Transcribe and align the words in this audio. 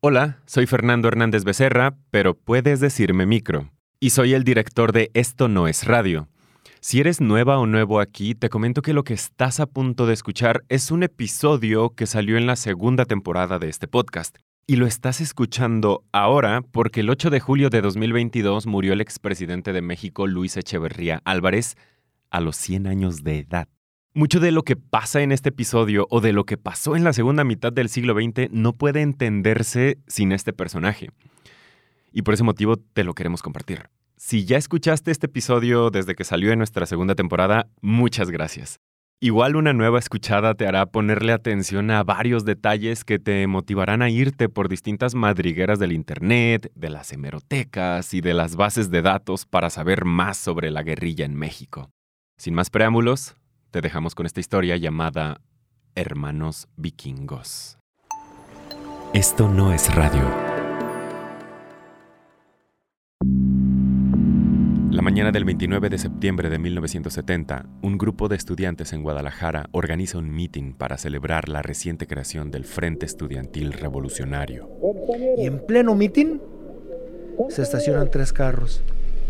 Hola, 0.00 0.42
soy 0.44 0.66
Fernando 0.66 1.08
Hernández 1.08 1.44
Becerra, 1.44 1.96
pero 2.10 2.34
puedes 2.34 2.80
decirme 2.80 3.24
micro. 3.24 3.70
Y 3.98 4.10
soy 4.10 4.34
el 4.34 4.44
director 4.44 4.92
de 4.92 5.10
Esto 5.14 5.48
no 5.48 5.68
es 5.68 5.84
radio. 5.84 6.28
Si 6.80 7.00
eres 7.00 7.22
nueva 7.22 7.58
o 7.58 7.66
nuevo 7.66 7.98
aquí, 7.98 8.34
te 8.34 8.50
comento 8.50 8.82
que 8.82 8.92
lo 8.92 9.04
que 9.04 9.14
estás 9.14 9.58
a 9.58 9.64
punto 9.64 10.06
de 10.06 10.12
escuchar 10.12 10.64
es 10.68 10.90
un 10.90 11.02
episodio 11.02 11.94
que 11.94 12.06
salió 12.06 12.36
en 12.36 12.46
la 12.46 12.56
segunda 12.56 13.06
temporada 13.06 13.58
de 13.58 13.70
este 13.70 13.88
podcast. 13.88 14.36
Y 14.66 14.76
lo 14.76 14.86
estás 14.86 15.22
escuchando 15.22 16.04
ahora 16.12 16.60
porque 16.60 17.00
el 17.00 17.08
8 17.08 17.30
de 17.30 17.40
julio 17.40 17.70
de 17.70 17.80
2022 17.80 18.66
murió 18.66 18.92
el 18.92 19.00
expresidente 19.00 19.72
de 19.72 19.80
México, 19.80 20.26
Luis 20.26 20.58
Echeverría 20.58 21.22
Álvarez, 21.24 21.74
a 22.30 22.42
los 22.42 22.56
100 22.56 22.86
años 22.86 23.24
de 23.24 23.38
edad. 23.38 23.68
Mucho 24.16 24.40
de 24.40 24.50
lo 24.50 24.62
que 24.62 24.76
pasa 24.76 25.20
en 25.20 25.30
este 25.30 25.50
episodio 25.50 26.06
o 26.08 26.22
de 26.22 26.32
lo 26.32 26.44
que 26.44 26.56
pasó 26.56 26.96
en 26.96 27.04
la 27.04 27.12
segunda 27.12 27.44
mitad 27.44 27.70
del 27.70 27.90
siglo 27.90 28.14
XX 28.14 28.50
no 28.50 28.72
puede 28.72 29.02
entenderse 29.02 29.98
sin 30.06 30.32
este 30.32 30.54
personaje. 30.54 31.10
Y 32.12 32.22
por 32.22 32.32
ese 32.32 32.42
motivo 32.42 32.78
te 32.78 33.04
lo 33.04 33.12
queremos 33.12 33.42
compartir. 33.42 33.90
Si 34.16 34.46
ya 34.46 34.56
escuchaste 34.56 35.10
este 35.10 35.26
episodio 35.26 35.90
desde 35.90 36.14
que 36.14 36.24
salió 36.24 36.50
en 36.50 36.56
nuestra 36.56 36.86
segunda 36.86 37.14
temporada, 37.14 37.68
muchas 37.82 38.30
gracias. 38.30 38.80
Igual 39.20 39.54
una 39.54 39.74
nueva 39.74 39.98
escuchada 39.98 40.54
te 40.54 40.66
hará 40.66 40.86
ponerle 40.86 41.34
atención 41.34 41.90
a 41.90 42.02
varios 42.02 42.46
detalles 42.46 43.04
que 43.04 43.18
te 43.18 43.46
motivarán 43.46 44.00
a 44.00 44.08
irte 44.08 44.48
por 44.48 44.70
distintas 44.70 45.14
madrigueras 45.14 45.78
del 45.78 45.92
Internet, 45.92 46.72
de 46.74 46.88
las 46.88 47.12
hemerotecas 47.12 48.14
y 48.14 48.22
de 48.22 48.32
las 48.32 48.56
bases 48.56 48.90
de 48.90 49.02
datos 49.02 49.44
para 49.44 49.68
saber 49.68 50.06
más 50.06 50.38
sobre 50.38 50.70
la 50.70 50.82
guerrilla 50.82 51.26
en 51.26 51.34
México. 51.34 51.90
Sin 52.38 52.54
más 52.54 52.70
preámbulos, 52.70 53.36
te 53.76 53.82
dejamos 53.82 54.14
con 54.14 54.24
esta 54.24 54.40
historia 54.40 54.78
llamada 54.78 55.42
Hermanos 55.94 56.66
Vikingos. 56.78 57.76
Esto 59.12 59.50
no 59.50 59.70
es 59.70 59.94
radio. 59.94 60.22
La 64.90 65.02
mañana 65.02 65.30
del 65.30 65.44
29 65.44 65.90
de 65.90 65.98
septiembre 65.98 66.48
de 66.48 66.58
1970, 66.58 67.66
un 67.82 67.98
grupo 67.98 68.28
de 68.28 68.36
estudiantes 68.36 68.94
en 68.94 69.02
Guadalajara 69.02 69.68
organiza 69.72 70.16
un 70.16 70.30
meeting 70.30 70.72
para 70.72 70.96
celebrar 70.96 71.50
la 71.50 71.60
reciente 71.60 72.06
creación 72.06 72.50
del 72.50 72.64
Frente 72.64 73.04
Estudiantil 73.04 73.74
Revolucionario. 73.74 74.70
Y 75.36 75.44
en 75.44 75.66
pleno 75.66 75.94
meeting 75.94 76.38
se 77.50 77.60
estacionan 77.60 78.10
tres 78.10 78.32
carros 78.32 78.82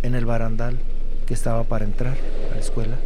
en 0.05 0.15
el 0.15 0.25
barandal 0.25 0.78
que 1.27 1.34
estaba 1.34 1.65
para 1.65 1.84
entrar 1.84 2.15
a 2.53 2.55
la 2.55 2.61
escuela. 2.61 2.97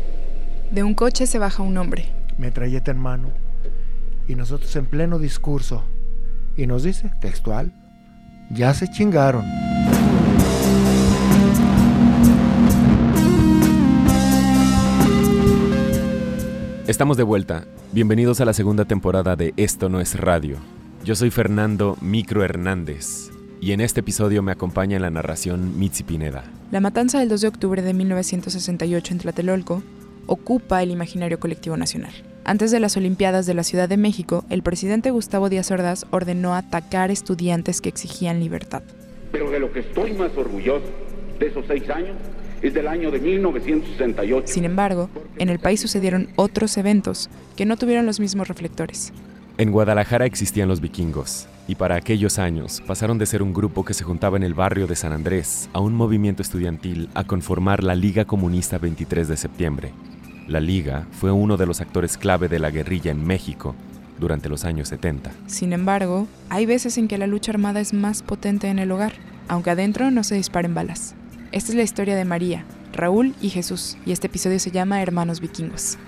De 0.70 0.84
un 0.84 0.94
coche 0.94 1.26
se 1.26 1.40
baja 1.40 1.64
un 1.64 1.76
hombre. 1.78 2.12
Metralleta 2.38 2.92
en 2.92 2.98
mano. 3.00 3.30
Y 4.28 4.36
nosotros 4.36 4.74
en 4.76 4.86
pleno 4.86 5.18
discurso. 5.18 5.82
Y 6.56 6.68
nos 6.68 6.84
dice, 6.84 7.10
textual, 7.20 7.72
ya 8.50 8.72
se 8.72 8.88
chingaron. 8.88 9.44
Estamos 16.86 17.16
de 17.16 17.24
vuelta. 17.24 17.64
Bienvenidos 17.90 18.40
a 18.40 18.44
la 18.44 18.52
segunda 18.52 18.84
temporada 18.84 19.34
de 19.34 19.52
Esto 19.56 19.88
no 19.88 20.00
es 20.00 20.14
radio. 20.20 20.58
Yo 21.04 21.16
soy 21.16 21.30
Fernando 21.30 21.98
Micro 22.00 22.44
Hernández 22.44 23.30
y 23.60 23.72
en 23.72 23.80
este 23.80 24.00
episodio 24.00 24.40
me 24.42 24.52
acompaña 24.52 24.94
en 24.94 25.02
la 25.02 25.10
narración 25.10 25.80
Mitzi 25.80 26.04
Pineda. 26.04 26.44
La 26.70 26.78
matanza 26.78 27.18
del 27.18 27.28
2 27.28 27.40
de 27.40 27.48
octubre 27.48 27.82
de 27.82 27.92
1968 27.92 29.14
en 29.14 29.18
Tlatelolco 29.18 29.82
ocupa 30.26 30.82
el 30.82 30.90
imaginario 30.90 31.40
colectivo 31.40 31.76
nacional. 31.76 32.12
Antes 32.44 32.70
de 32.70 32.80
las 32.80 32.96
Olimpiadas 32.96 33.46
de 33.46 33.54
la 33.54 33.62
Ciudad 33.62 33.88
de 33.88 33.96
México, 33.96 34.44
el 34.48 34.62
presidente 34.62 35.10
Gustavo 35.10 35.48
Díaz 35.48 35.70
Ordaz 35.70 36.06
ordenó 36.10 36.54
atacar 36.54 37.10
estudiantes 37.10 37.80
que 37.80 37.88
exigían 37.88 38.40
libertad. 38.40 38.82
Pero 39.30 39.50
de 39.50 39.60
lo 39.60 39.72
que 39.72 39.80
estoy 39.80 40.12
más 40.14 40.36
orgulloso 40.36 40.86
de 41.38 41.46
esos 41.46 41.64
seis 41.68 41.88
años 41.90 42.16
es 42.62 42.74
del 42.74 42.88
año 42.88 43.10
de 43.10 43.20
1968. 43.20 44.46
Sin 44.48 44.64
embargo, 44.64 45.08
en 45.38 45.48
el 45.48 45.58
país 45.58 45.80
sucedieron 45.80 46.28
otros 46.36 46.76
eventos 46.76 47.30
que 47.56 47.66
no 47.66 47.76
tuvieron 47.76 48.06
los 48.06 48.20
mismos 48.20 48.48
reflectores. 48.48 49.12
En 49.58 49.72
Guadalajara 49.72 50.24
existían 50.24 50.68
los 50.68 50.80
vikingos, 50.80 51.46
y 51.68 51.74
para 51.74 51.96
aquellos 51.96 52.38
años 52.38 52.82
pasaron 52.86 53.18
de 53.18 53.26
ser 53.26 53.42
un 53.42 53.52
grupo 53.52 53.84
que 53.84 53.94
se 53.94 54.04
juntaba 54.04 54.36
en 54.36 54.42
el 54.42 54.54
barrio 54.54 54.86
de 54.86 54.96
San 54.96 55.12
Andrés 55.12 55.68
a 55.72 55.80
un 55.80 55.94
movimiento 55.94 56.42
estudiantil 56.42 57.10
a 57.14 57.24
conformar 57.24 57.84
la 57.84 57.94
Liga 57.94 58.24
Comunista 58.24 58.78
23 58.78 59.28
de 59.28 59.36
septiembre. 59.36 59.92
La 60.50 60.58
Liga 60.58 61.06
fue 61.12 61.30
uno 61.30 61.56
de 61.56 61.64
los 61.64 61.80
actores 61.80 62.18
clave 62.18 62.48
de 62.48 62.58
la 62.58 62.72
guerrilla 62.72 63.12
en 63.12 63.24
México 63.24 63.76
durante 64.18 64.48
los 64.48 64.64
años 64.64 64.88
70. 64.88 65.30
Sin 65.46 65.72
embargo, 65.72 66.26
hay 66.48 66.66
veces 66.66 66.98
en 66.98 67.06
que 67.06 67.18
la 67.18 67.28
lucha 67.28 67.52
armada 67.52 67.78
es 67.78 67.92
más 67.92 68.24
potente 68.24 68.66
en 68.66 68.80
el 68.80 68.90
hogar, 68.90 69.12
aunque 69.46 69.70
adentro 69.70 70.10
no 70.10 70.24
se 70.24 70.34
disparen 70.34 70.74
balas. 70.74 71.14
Esta 71.52 71.70
es 71.70 71.76
la 71.76 71.84
historia 71.84 72.16
de 72.16 72.24
María, 72.24 72.64
Raúl 72.92 73.36
y 73.40 73.50
Jesús, 73.50 73.96
y 74.04 74.10
este 74.10 74.26
episodio 74.26 74.58
se 74.58 74.72
llama 74.72 75.00
Hermanos 75.00 75.40
Vikingos. 75.40 75.98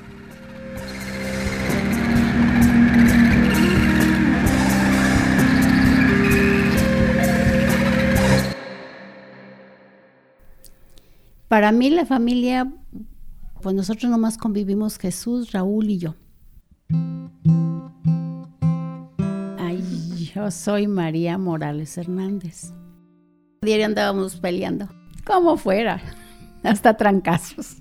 Para 11.46 11.70
mí 11.70 11.90
la 11.90 12.06
familia, 12.06 12.66
pues 13.62 13.76
nosotros 13.76 14.10
nomás 14.10 14.36
convivimos 14.36 14.98
Jesús, 14.98 15.52
Raúl 15.52 15.88
y 15.88 15.98
yo. 15.98 16.16
Ay, 19.58 19.82
yo 20.34 20.50
soy 20.50 20.88
María 20.88 21.38
Morales 21.38 21.96
Hernández. 21.96 22.72
Diario 23.62 23.86
andábamos 23.86 24.36
peleando, 24.36 24.88
como 25.24 25.56
fuera, 25.56 26.02
hasta 26.64 26.96
trancazos. 26.96 27.76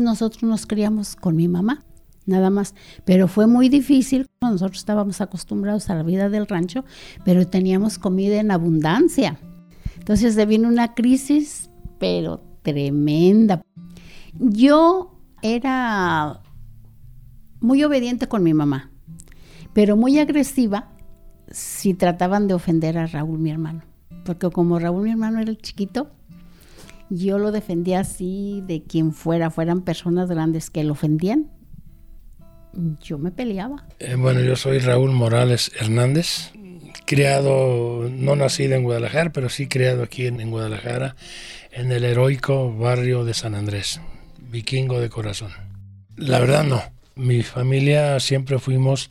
Nosotros 0.00 0.44
nos 0.44 0.66
criamos 0.66 1.16
con 1.16 1.34
mi 1.34 1.48
mamá, 1.48 1.84
nada 2.26 2.50
más, 2.50 2.74
pero 3.04 3.26
fue 3.26 3.48
muy 3.48 3.68
difícil. 3.68 4.26
Nosotros 4.40 4.78
estábamos 4.78 5.20
acostumbrados 5.20 5.90
a 5.90 5.96
la 5.96 6.04
vida 6.04 6.28
del 6.28 6.46
rancho, 6.46 6.84
pero 7.24 7.46
teníamos 7.48 7.98
comida 7.98 8.36
en 8.36 8.52
abundancia. 8.52 9.40
Entonces 9.98 10.34
se 10.34 10.46
vino 10.46 10.68
una 10.68 10.94
crisis, 10.94 11.70
pero 11.98 12.40
tremenda. 12.62 13.62
Yo 14.38 15.13
era 15.44 16.40
muy 17.60 17.84
obediente 17.84 18.28
con 18.28 18.42
mi 18.42 18.54
mamá, 18.54 18.90
pero 19.74 19.94
muy 19.94 20.18
agresiva 20.18 20.88
si 21.50 21.92
trataban 21.92 22.48
de 22.48 22.54
ofender 22.54 22.96
a 22.96 23.06
Raúl, 23.06 23.38
mi 23.38 23.50
hermano. 23.50 23.82
Porque 24.24 24.48
como 24.48 24.78
Raúl, 24.78 25.02
mi 25.04 25.10
hermano, 25.10 25.40
era 25.40 25.50
el 25.50 25.58
chiquito, 25.58 26.10
yo 27.10 27.38
lo 27.38 27.52
defendía 27.52 28.00
así 28.00 28.64
de 28.66 28.84
quien 28.84 29.12
fuera, 29.12 29.50
fueran 29.50 29.82
personas 29.82 30.30
grandes 30.30 30.70
que 30.70 30.82
lo 30.82 30.92
ofendían. 30.92 31.50
Yo 33.02 33.18
me 33.18 33.30
peleaba. 33.30 33.86
Eh, 33.98 34.16
bueno, 34.16 34.40
yo 34.40 34.56
soy 34.56 34.78
Raúl 34.78 35.12
Morales 35.12 35.70
Hernández, 35.78 36.52
criado, 37.04 38.08
no 38.10 38.34
nacido 38.34 38.76
en 38.76 38.82
Guadalajara, 38.82 39.30
pero 39.30 39.50
sí 39.50 39.68
criado 39.68 40.04
aquí 40.04 40.26
en, 40.26 40.40
en 40.40 40.50
Guadalajara, 40.50 41.16
en 41.70 41.92
el 41.92 42.02
heroico 42.02 42.74
barrio 42.74 43.26
de 43.26 43.34
San 43.34 43.54
Andrés, 43.54 44.00
vikingo 44.54 45.00
de 45.00 45.10
corazón. 45.10 45.50
La 46.16 46.38
verdad 46.38 46.62
no, 46.62 46.80
mi 47.16 47.42
familia 47.42 48.20
siempre 48.20 48.60
fuimos 48.60 49.10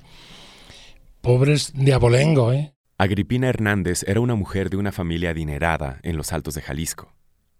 pobres 1.19 1.73
de 1.75 1.93
abolengo. 1.93 2.53
¿eh? 2.53 2.73
Agripina 2.97 3.49
Hernández 3.49 4.03
era 4.07 4.21
una 4.21 4.35
mujer 4.35 4.69
de 4.69 4.77
una 4.77 4.93
familia 4.93 5.31
adinerada 5.31 5.99
en 6.03 6.15
los 6.15 6.31
altos 6.31 6.55
de 6.55 6.61
Jalisco, 6.61 7.13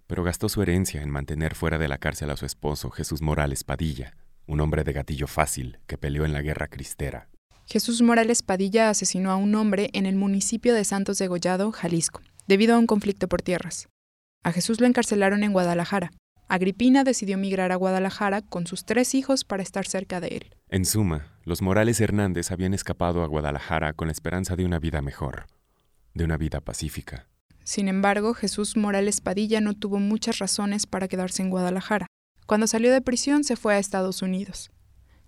pero 0.08 0.24
gastó 0.24 0.48
su 0.48 0.62
herencia 0.62 1.02
en 1.02 1.10
mantener 1.10 1.56
fuera 1.56 1.78
de 1.78 1.90
la 1.90 1.98
cárcel 1.98 2.30
a 2.30 2.38
su 2.38 2.46
esposo 2.46 2.90
Jesús 2.90 3.22
Morales 3.22 3.66
Padilla, 3.66 4.16
un 4.48 4.62
hombre 4.62 4.86
de 4.86 4.94
gatillo 4.94 5.28
fácil 5.28 5.80
que 5.86 5.98
peleó 5.98 6.24
en 6.24 6.32
la 6.32 6.42
guerra 6.42 6.70
cristera. 6.70 7.28
Jesús 7.66 8.02
Morales 8.02 8.44
Padilla 8.44 8.90
asesinó 8.90 9.30
a 9.30 9.36
un 9.36 9.56
hombre 9.56 9.90
en 9.92 10.06
el 10.06 10.16
municipio 10.16 10.74
de 10.74 10.86
Santos 10.86 11.18
de 11.18 11.28
Gollado, 11.28 11.74
Jalisco, 11.74 12.22
debido 12.48 12.76
a 12.76 12.80
un 12.80 12.88
conflicto 12.88 13.28
por 13.28 13.42
tierras. 13.42 13.90
A 14.42 14.54
Jesús 14.54 14.80
lo 14.80 14.88
encarcelaron 14.88 15.44
en 15.44 15.52
Guadalajara. 15.52 16.12
Agripina 16.48 17.04
decidió 17.04 17.38
migrar 17.38 17.72
a 17.72 17.76
Guadalajara 17.76 18.42
con 18.42 18.68
sus 18.68 18.86
tres 18.86 19.16
hijos 19.16 19.44
para 19.44 19.64
estar 19.64 19.88
cerca 19.88 20.20
de 20.20 20.28
él. 20.28 20.56
En 20.70 20.86
suma, 20.86 21.34
los 21.44 21.62
Morales 21.62 22.00
Hernández 22.02 22.52
habían 22.52 22.74
escapado 22.74 23.24
a 23.24 23.28
Guadalajara 23.28 23.94
con 23.94 24.08
la 24.08 24.12
esperanza 24.12 24.56
de 24.56 24.66
una 24.66 24.80
vida 24.80 25.02
mejor, 25.02 25.48
de 26.14 26.24
una 26.24 26.38
vida 26.38 26.62
pacífica. 26.62 27.28
Sin 27.64 27.88
embargo, 27.88 28.34
Jesús 28.34 28.76
Morales 28.76 29.22
Padilla 29.22 29.62
no 29.62 29.74
tuvo 29.74 30.00
muchas 30.00 30.40
razones 30.40 30.86
para 30.86 31.08
quedarse 31.08 31.42
en 31.42 31.50
Guadalajara. 31.50 32.08
Cuando 32.46 32.68
salió 32.68 32.92
de 32.92 33.02
prisión 33.02 33.44
se 33.44 33.56
fue 33.56 33.76
a 33.76 33.80
Estados 33.80 34.22
Unidos, 34.22 34.70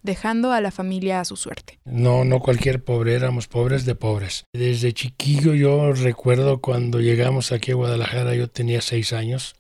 dejando 0.04 0.52
a 0.52 0.60
la 0.60 0.72
familia 0.72 1.22
a 1.22 1.26
su 1.26 1.38
suerte. 1.38 1.80
No, 1.86 2.26
no 2.26 2.40
cualquier 2.40 2.84
pobre, 2.84 3.14
éramos 3.14 3.48
pobres 3.48 3.86
de 3.86 3.96
pobres. 3.96 4.44
Desde 4.54 4.94
chiquillo 4.94 5.54
yo 5.54 5.94
recuerdo 5.94 6.60
cuando 6.60 7.00
llegamos 7.00 7.54
aquí 7.54 7.72
a 7.72 7.76
Guadalajara, 7.76 8.36
yo 8.36 8.50
tenía 8.50 8.82
seis 8.82 9.14
años, 9.14 9.56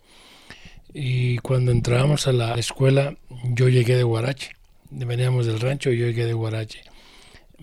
y 0.98 1.38
cuando 1.40 1.72
entrábamos 1.74 2.26
a 2.28 2.32
la 2.32 2.54
escuela 2.56 3.16
yo 3.44 3.68
llegué 3.68 3.98
de 3.98 4.04
Guarache, 4.04 4.52
veníamos 4.92 5.46
del 5.46 5.60
rancho 5.60 5.92
y 5.92 5.98
yo 5.98 6.06
llegué 6.06 6.26
de 6.26 6.32
Guarache. 6.34 6.80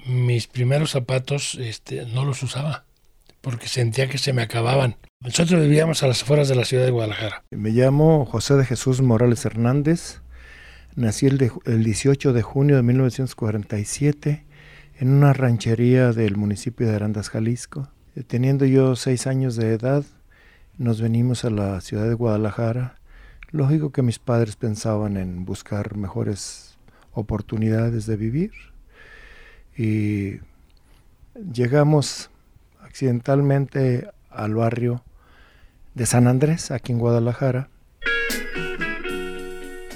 Mis 0.07 0.47
primeros 0.47 0.91
zapatos 0.91 1.55
este, 1.55 2.05
no 2.07 2.25
los 2.27 2.43
usaba 2.43 2.85
porque 3.41 3.69
sentía 3.69 4.07
que 4.09 4.19
se 4.19 4.33
me 4.33 4.43
acababan. 4.43 4.97
Nosotros 5.21 5.61
vivíamos 5.63 6.03
a 6.03 6.09
las 6.09 6.23
afueras 6.23 6.49
de 6.49 6.57
la 6.57 6.65
ciudad 6.65 6.85
de 6.85 6.91
Guadalajara. 6.91 7.43
Me 7.51 7.71
llamo 7.71 8.25
José 8.27 8.55
de 8.55 8.65
Jesús 8.65 9.01
Morales 9.01 9.45
Hernández. 9.45 10.21
Nací 10.95 11.27
el, 11.27 11.39
de- 11.39 11.51
el 11.65 11.85
18 11.85 12.33
de 12.35 12.43
junio 12.43 12.77
de 12.77 12.83
1947 12.83 14.45
en 15.01 15.09
una 15.11 15.33
ranchería 15.33 16.13
del 16.13 16.37
municipio 16.37 16.87
de 16.89 16.95
Arandas, 16.97 17.31
Jalisco. 17.31 17.89
Eh, 18.15 18.23
Teniendo 18.25 18.67
yo 18.67 18.95
seis 18.95 19.27
años 19.27 19.57
de 19.57 19.73
edad, 19.73 20.05
nos 20.79 21.01
venimos 21.01 21.45
a 21.45 21.51
la 21.51 21.81
ciudad 21.81 22.07
de 22.09 22.15
Guadalajara. 22.15 22.99
Lógico 23.53 23.93
que 23.93 24.01
mis 24.01 24.19
padres 24.19 24.57
pensaban 24.57 25.19
en 25.19 25.45
buscar 25.45 25.95
mejores 25.95 26.79
oportunidades 27.13 28.07
de 28.07 28.17
vivir. 28.17 28.53
Y 29.77 30.41
llegamos 31.53 32.31
accidentalmente 32.81 34.09
al 34.31 34.55
barrio 34.55 35.03
de 35.95 36.07
San 36.07 36.29
Andrés, 36.29 36.71
aquí 36.71 36.93
en 36.93 36.99
Guadalajara. 36.99 37.69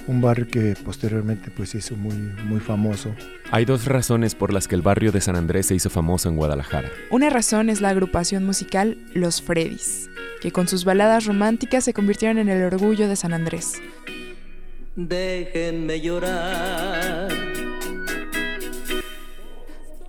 Un 0.08 0.20
barrio 0.20 0.46
que 0.46 0.76
posteriormente 0.84 1.50
pues 1.50 1.70
se 1.70 1.78
hizo 1.78 1.96
muy, 1.96 2.14
muy 2.14 2.60
famoso. 2.60 3.12
Hay 3.50 3.64
dos 3.64 3.86
razones 3.86 4.36
por 4.36 4.52
las 4.52 4.68
que 4.68 4.76
el 4.76 4.82
barrio 4.82 5.10
de 5.10 5.20
San 5.20 5.34
Andrés 5.34 5.66
se 5.66 5.74
hizo 5.74 5.90
famoso 5.90 6.28
en 6.28 6.36
Guadalajara. 6.36 6.90
Una 7.10 7.28
razón 7.28 7.70
es 7.70 7.80
la 7.80 7.88
agrupación 7.88 8.44
musical 8.46 8.98
Los 9.14 9.42
Freddys, 9.42 10.08
que 10.40 10.52
con 10.52 10.68
sus 10.68 10.84
baladas 10.84 11.26
románticas 11.26 11.84
se 11.84 11.92
convirtieron 11.92 12.38
en 12.38 12.48
el 12.48 12.62
orgullo 12.62 13.08
de 13.08 13.16
San 13.16 13.32
Andrés. 13.32 13.74
Déjenme 14.94 16.00
llorar. 16.00 17.28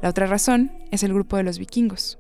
La 0.02 0.10
otra 0.10 0.28
razón 0.28 0.72
es 0.92 1.02
el 1.02 1.12
grupo 1.12 1.38
de 1.38 1.44
los 1.44 1.58
vikingos, 1.58 2.20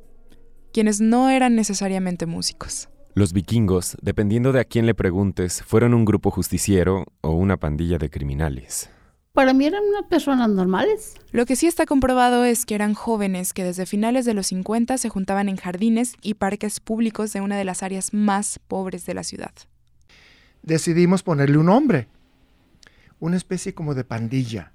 quienes 0.73 0.99
no 0.99 1.29
eran 1.29 1.55
necesariamente 1.55 2.25
músicos. 2.25 2.89
Los 3.17 3.33
vikingos, 3.33 3.97
dependiendo 3.99 4.51
de 4.51 4.59
a 4.59 4.63
quién 4.63 4.85
le 4.85 4.93
preguntes, 4.93 5.63
fueron 5.63 5.95
un 5.95 6.05
grupo 6.05 6.29
justiciero 6.29 7.03
o 7.21 7.31
una 7.31 7.57
pandilla 7.57 7.97
de 7.97 8.11
criminales. 8.11 8.91
Para 9.33 9.53
mí 9.53 9.65
eran 9.65 9.81
unas 9.85 10.03
personas 10.03 10.51
normales. 10.51 11.15
Lo 11.31 11.47
que 11.47 11.55
sí 11.55 11.65
está 11.65 11.87
comprobado 11.87 12.45
es 12.45 12.63
que 12.67 12.75
eran 12.75 12.93
jóvenes 12.93 13.53
que 13.53 13.63
desde 13.63 13.87
finales 13.87 14.25
de 14.25 14.35
los 14.35 14.45
50 14.45 14.99
se 14.99 15.09
juntaban 15.09 15.49
en 15.49 15.55
jardines 15.55 16.13
y 16.21 16.35
parques 16.35 16.79
públicos 16.79 17.33
de 17.33 17.41
una 17.41 17.57
de 17.57 17.63
las 17.63 17.81
áreas 17.81 18.13
más 18.13 18.59
pobres 18.67 19.07
de 19.07 19.15
la 19.15 19.23
ciudad. 19.23 19.53
Decidimos 20.61 21.23
ponerle 21.23 21.57
un 21.57 21.65
nombre, 21.65 22.09
una 23.19 23.35
especie 23.35 23.73
como 23.73 23.95
de 23.95 24.03
pandilla, 24.03 24.73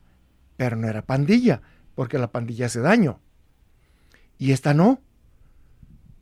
pero 0.57 0.75
no 0.75 0.89
era 0.89 1.07
pandilla, 1.07 1.63
porque 1.95 2.19
la 2.19 2.33
pandilla 2.33 2.67
hace 2.67 2.81
daño. 2.81 3.21
Y 4.37 4.51
esta 4.51 4.75
no. 4.75 5.01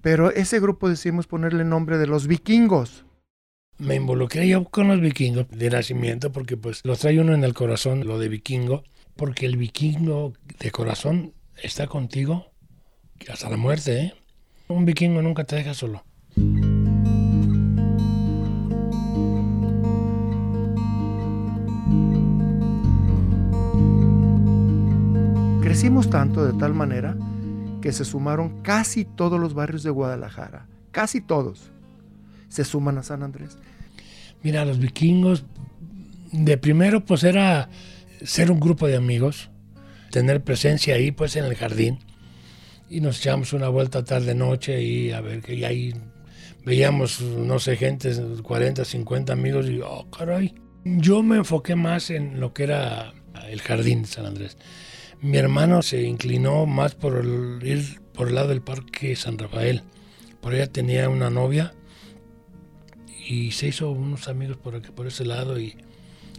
Pero 0.02 0.30
ese 0.30 0.60
grupo 0.60 0.88
decidimos 0.88 1.26
ponerle 1.26 1.64
nombre 1.64 1.98
de 1.98 2.06
los 2.06 2.26
vikingos. 2.26 3.04
Me 3.78 3.94
involucré 3.94 4.46
yo 4.48 4.64
con 4.64 4.88
los 4.88 5.00
vikingos 5.00 5.46
de 5.50 5.70
nacimiento 5.70 6.32
porque 6.32 6.56
pues 6.56 6.80
los 6.84 6.98
trae 6.98 7.20
uno 7.20 7.34
en 7.34 7.44
el 7.44 7.54
corazón, 7.54 8.06
lo 8.06 8.18
de 8.18 8.28
vikingo, 8.28 8.84
porque 9.16 9.46
el 9.46 9.56
vikingo 9.56 10.32
de 10.58 10.70
corazón 10.70 11.32
está 11.62 11.86
contigo 11.86 12.46
hasta 13.30 13.50
la 13.50 13.56
muerte, 13.56 14.00
¿eh? 14.00 14.14
Un 14.68 14.84
vikingo 14.84 15.20
nunca 15.20 15.44
te 15.44 15.56
deja 15.56 15.74
solo. 15.74 16.04
Crecimos 25.62 26.08
tanto 26.10 26.44
de 26.44 26.58
tal 26.58 26.74
manera 26.74 27.16
que 27.80 27.92
se 27.92 28.04
sumaron 28.04 28.62
casi 28.62 29.04
todos 29.04 29.40
los 29.40 29.54
barrios 29.54 29.82
de 29.82 29.90
Guadalajara, 29.90 30.66
casi 30.90 31.20
todos, 31.20 31.70
se 32.48 32.64
suman 32.64 32.98
a 32.98 33.02
San 33.02 33.22
Andrés. 33.22 33.56
Mira, 34.42 34.64
los 34.64 34.78
vikingos, 34.78 35.44
de 36.32 36.56
primero 36.58 37.04
pues 37.04 37.24
era 37.24 37.68
ser 38.22 38.50
un 38.50 38.60
grupo 38.60 38.86
de 38.86 38.96
amigos, 38.96 39.50
tener 40.10 40.42
presencia 40.42 40.94
ahí 40.94 41.10
pues 41.10 41.36
en 41.36 41.44
el 41.44 41.54
jardín 41.54 41.98
y 42.88 43.00
nos 43.00 43.20
echamos 43.20 43.52
una 43.52 43.68
vuelta 43.68 44.04
tarde 44.04 44.34
noche 44.34 44.82
y 44.82 45.12
a 45.12 45.20
ver 45.20 45.40
que 45.40 45.64
ahí 45.64 45.94
veíamos, 46.64 47.20
no 47.20 47.58
sé, 47.58 47.76
gente, 47.76 48.12
40, 48.42 48.84
50 48.84 49.32
amigos 49.32 49.66
y 49.68 49.80
oh, 49.80 50.10
caray. 50.10 50.54
Yo 50.84 51.22
me 51.22 51.36
enfoqué 51.36 51.76
más 51.76 52.10
en 52.10 52.40
lo 52.40 52.52
que 52.52 52.64
era 52.64 53.12
el 53.48 53.60
jardín 53.60 54.02
de 54.02 54.08
San 54.08 54.26
Andrés. 54.26 54.56
Mi 55.22 55.36
hermano 55.36 55.82
se 55.82 56.02
inclinó 56.02 56.66
más 56.66 56.94
por 56.94 57.16
el- 57.18 57.58
ir 57.66 58.00
por 58.14 58.28
el 58.28 58.34
lado 58.34 58.48
del 58.48 58.62
parque 58.62 59.14
San 59.16 59.38
Rafael. 59.38 59.82
Por 60.40 60.54
allá 60.54 60.66
tenía 60.66 61.08
una 61.08 61.28
novia 61.30 61.74
y 63.28 63.50
se 63.52 63.68
hizo 63.68 63.90
unos 63.90 64.28
amigos 64.28 64.56
por, 64.56 64.74
aquí- 64.76 64.90
por 64.90 65.06
ese 65.06 65.24
lado 65.24 65.58
y 65.60 65.76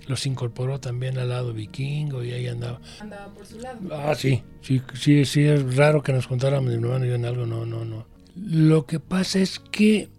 los 0.07 0.25
incorporó 0.25 0.79
también 0.79 1.17
al 1.19 1.29
lado 1.29 1.53
vikingo 1.53 2.23
y 2.23 2.31
ahí 2.31 2.47
andaba. 2.47 2.81
Andaba 2.99 3.31
por 3.33 3.45
su 3.45 3.59
lado. 3.59 3.79
Ah, 3.91 4.15
sí, 4.15 4.43
sí, 4.61 4.81
sí, 4.95 5.25
sí, 5.25 5.43
es 5.43 5.75
raro 5.75 6.01
que 6.01 6.11
nos 6.11 6.25
juntáramos 6.25 6.69
mi 6.69 6.75
hermano 6.75 7.05
y 7.05 7.09
yo 7.09 7.15
en 7.15 7.25
algo, 7.25 7.45
no, 7.45 7.65
no, 7.65 7.85
no. 7.85 8.07
Lo 8.35 8.85
que 8.87 8.99
pasa 8.99 9.39
es 9.39 9.59
que 9.59 10.09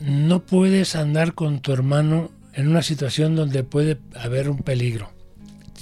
no 0.00 0.40
puedes 0.44 0.96
andar 0.96 1.34
con 1.34 1.60
tu 1.60 1.72
hermano 1.72 2.30
en 2.54 2.68
una 2.68 2.82
situación 2.82 3.36
donde 3.36 3.64
puede 3.64 3.98
haber 4.14 4.48
un 4.48 4.58
peligro. 4.58 5.10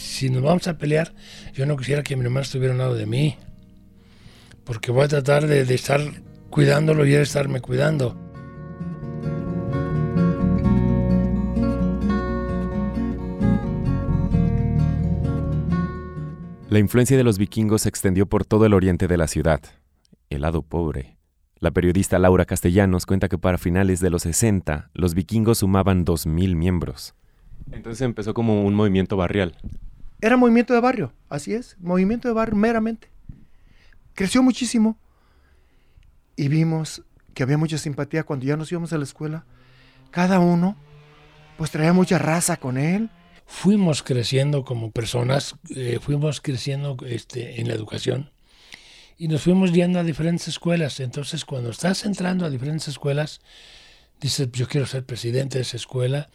Si 0.05 0.29
nos 0.31 0.43
vamos 0.43 0.69
a 0.69 0.77
pelear, 0.77 1.12
yo 1.55 1.67
no 1.67 1.77
quisiera 1.77 2.03
que 2.03 2.15
mi 2.15 2.25
hermano 2.25 2.43
estuviera 2.43 2.73
al 2.73 2.79
lado 2.79 2.95
de 2.95 3.06
mí, 3.06 3.37
porque 4.62 4.93
voy 4.93 5.05
a 5.05 5.09
tratar 5.09 5.47
de, 5.47 5.65
de 5.65 5.75
estar 5.75 6.01
cuidándolo 6.51 7.05
y 7.06 7.15
él 7.15 7.23
estarme 7.23 7.61
cuidando. 7.61 8.15
La 16.69 16.79
influencia 16.79 17.17
de 17.17 17.25
los 17.25 17.39
vikingos 17.39 17.83
se 17.83 17.89
extendió 17.89 18.27
por 18.27 18.45
todo 18.45 18.67
el 18.67 18.75
oriente 18.75 19.09
de 19.09 19.17
la 19.17 19.27
ciudad, 19.27 19.62
el 20.29 20.43
lado 20.43 20.62
pobre. 20.62 21.17
La 21.59 21.71
periodista 21.71 22.19
Laura 22.19 22.45
Castellanos 22.45 23.06
cuenta 23.06 23.29
que 23.29 23.39
para 23.39 23.59
finales 23.59 24.01
de 24.01 24.11
los 24.11 24.23
60, 24.23 24.91
los 24.93 25.15
vikingos 25.15 25.59
sumaban 25.59 26.05
2.000 26.05 26.55
miembros. 26.55 27.15
Entonces 27.73 28.03
empezó 28.03 28.35
como 28.35 28.65
un 28.65 28.75
movimiento 28.75 29.17
barrial. 29.17 29.56
Era 30.25 30.38
movimiento 30.38 30.73
de 30.73 30.81
barrio, 30.81 31.12
así 31.29 31.53
es, 31.53 31.76
movimiento 31.81 32.29
de 32.29 32.32
barrio 32.32 32.56
meramente. 32.56 33.11
Creció 34.15 34.43
muchísimo 34.43 34.97
y 36.35 36.49
vimos 36.49 37.03
que 37.35 37.43
había 37.43 37.59
mucha 37.59 37.76
simpatía 37.76 38.23
cuando 38.23 38.47
ya 38.47 38.56
nos 38.56 38.73
íbamos 38.73 38.94
a 38.94 38.96
la 38.96 39.05
escuela. 39.05 39.44
Cada 40.10 40.39
uno 40.39 40.79
pues 41.58 41.70
traía 41.70 41.93
mucha 41.93 42.17
raza 42.17 42.56
con 42.56 42.79
él. 42.79 43.10
fuimos 43.44 44.03
creciendo 44.03 44.65
como 44.65 44.93
personas, 44.93 45.56
eh, 45.77 45.98
fuimos 46.01 46.41
creciendo 46.41 46.96
este, 47.05 47.60
en 47.60 47.69
la 47.69 47.75
educación 47.75 48.31
y 49.19 49.29
nos 49.29 49.43
fuimos 49.43 49.75
yendo 49.75 49.98
a 49.98 50.05
diferentes 50.05 50.48
escuelas. 50.48 51.01
Entonces, 51.01 51.44
cuando 51.44 51.69
estás 51.69 52.06
entrando 52.06 52.46
a 52.46 52.51
diferentes 52.51 52.89
escuelas, 52.89 53.43
dices, 54.22 54.48
yo 54.53 54.69
quiero 54.69 54.87
ser 54.87 55.05
presidente 55.05 55.58
de 55.58 55.63
esa 55.65 55.77
escuela, 55.77 56.31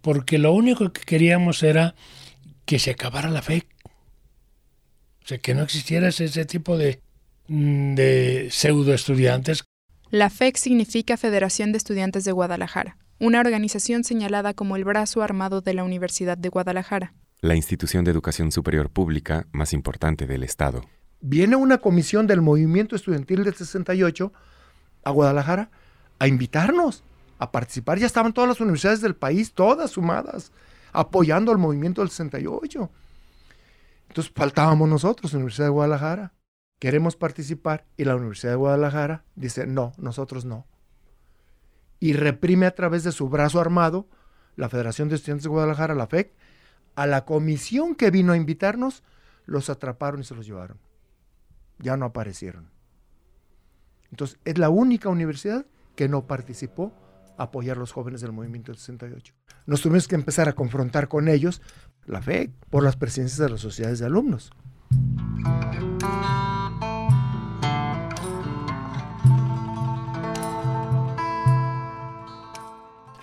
porque 0.00 0.38
lo 0.38 0.52
único 0.52 0.92
que 0.92 1.02
queríamos 1.02 1.62
era 1.62 1.94
que 2.68 2.78
se 2.78 2.90
acabara 2.90 3.30
la 3.30 3.40
fe. 3.40 3.66
O 5.24 5.26
sea, 5.26 5.38
que 5.38 5.54
no 5.54 5.62
existiera 5.62 6.08
ese, 6.08 6.26
ese 6.26 6.44
tipo 6.44 6.76
de, 6.76 7.00
mm, 7.48 7.94
de 7.94 8.48
pseudo 8.50 8.92
estudiantes 8.92 9.64
La 10.10 10.28
FEC 10.28 10.58
significa 10.58 11.16
Federación 11.16 11.72
de 11.72 11.78
Estudiantes 11.78 12.24
de 12.24 12.32
Guadalajara, 12.32 12.98
una 13.18 13.40
organización 13.40 14.04
señalada 14.04 14.52
como 14.52 14.76
el 14.76 14.84
brazo 14.84 15.22
armado 15.22 15.62
de 15.62 15.72
la 15.72 15.82
Universidad 15.82 16.36
de 16.36 16.50
Guadalajara. 16.50 17.14
la 17.40 17.54
institución 17.54 18.04
de 18.04 18.10
educación 18.10 18.52
superior 18.52 18.90
pública 18.90 19.46
más 19.52 19.72
importante 19.72 20.26
del 20.26 20.42
Estado. 20.42 20.82
Viene 21.20 21.56
una 21.56 21.78
comisión 21.78 22.26
del 22.26 22.42
movimiento 22.42 22.96
estudiantil 22.96 23.44
del 23.44 23.54
68 23.54 24.32
a 25.04 25.10
Guadalajara 25.10 25.70
a 26.18 26.26
invitarnos 26.26 27.04
a 27.38 27.50
participar. 27.52 27.98
Ya 27.98 28.06
estaban 28.06 28.32
todas 28.32 28.48
las 28.48 28.60
universidades 28.60 29.00
del 29.00 29.14
país, 29.14 29.52
todas 29.52 29.92
sumadas, 29.92 30.50
apoyando 30.92 31.52
al 31.52 31.58
movimiento 31.58 32.00
del 32.00 32.10
68. 32.10 32.90
Entonces 34.08 34.32
faltábamos 34.34 34.88
nosotros, 34.88 35.34
Universidad 35.34 35.66
de 35.66 35.72
Guadalajara. 35.72 36.32
Queremos 36.78 37.16
participar 37.16 37.86
y 37.96 38.04
la 38.04 38.16
Universidad 38.16 38.52
de 38.52 38.56
Guadalajara 38.56 39.24
dice, 39.34 39.66
no, 39.66 39.92
nosotros 39.98 40.44
no. 40.44 40.66
Y 42.00 42.12
reprime 42.12 42.66
a 42.66 42.74
través 42.74 43.02
de 43.02 43.12
su 43.12 43.28
brazo 43.28 43.60
armado, 43.60 44.06
la 44.56 44.68
Federación 44.68 45.08
de 45.08 45.16
Estudiantes 45.16 45.44
de 45.44 45.50
Guadalajara, 45.50 45.94
la 45.94 46.06
FEC, 46.06 46.32
a 46.94 47.06
la 47.06 47.24
comisión 47.24 47.94
que 47.94 48.10
vino 48.10 48.32
a 48.32 48.36
invitarnos, 48.36 49.02
los 49.44 49.70
atraparon 49.70 50.20
y 50.20 50.24
se 50.24 50.34
los 50.34 50.46
llevaron. 50.46 50.78
Ya 51.78 51.96
no 51.96 52.06
aparecieron. 52.06 52.70
Entonces, 54.10 54.38
es 54.44 54.58
la 54.58 54.68
única 54.68 55.08
universidad 55.08 55.66
que 55.96 56.08
no 56.08 56.26
participó 56.26 56.92
apoyar 57.38 57.76
a 57.76 57.80
los 57.80 57.92
jóvenes 57.92 58.20
del 58.20 58.32
movimiento 58.32 58.72
del 58.72 58.78
68. 58.78 59.34
Nos 59.66 59.80
tuvimos 59.80 60.08
que 60.08 60.16
empezar 60.16 60.48
a 60.48 60.54
confrontar 60.54 61.08
con 61.08 61.28
ellos 61.28 61.62
la 62.06 62.20
fe 62.20 62.50
por 62.70 62.82
las 62.82 62.96
presidencias 62.96 63.38
de 63.38 63.48
las 63.48 63.60
sociedades 63.60 64.00
de 64.00 64.06
alumnos. 64.06 64.50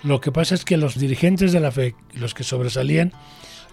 Lo 0.03 0.21
que 0.21 0.31
pasa 0.31 0.53
es 0.53 0.63
que 0.63 0.77
los 0.77 0.99
dirigentes 0.99 1.51
de 1.51 1.59
la 1.59 1.71
FEC, 1.71 1.95
los 2.13 2.35
que 2.35 2.43
sobresalían, 2.43 3.11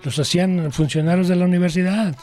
los 0.02 0.18
hacían 0.18 0.72
funcionarios 0.72 1.28
de 1.28 1.36
la 1.36 1.44
universidad. 1.44 2.16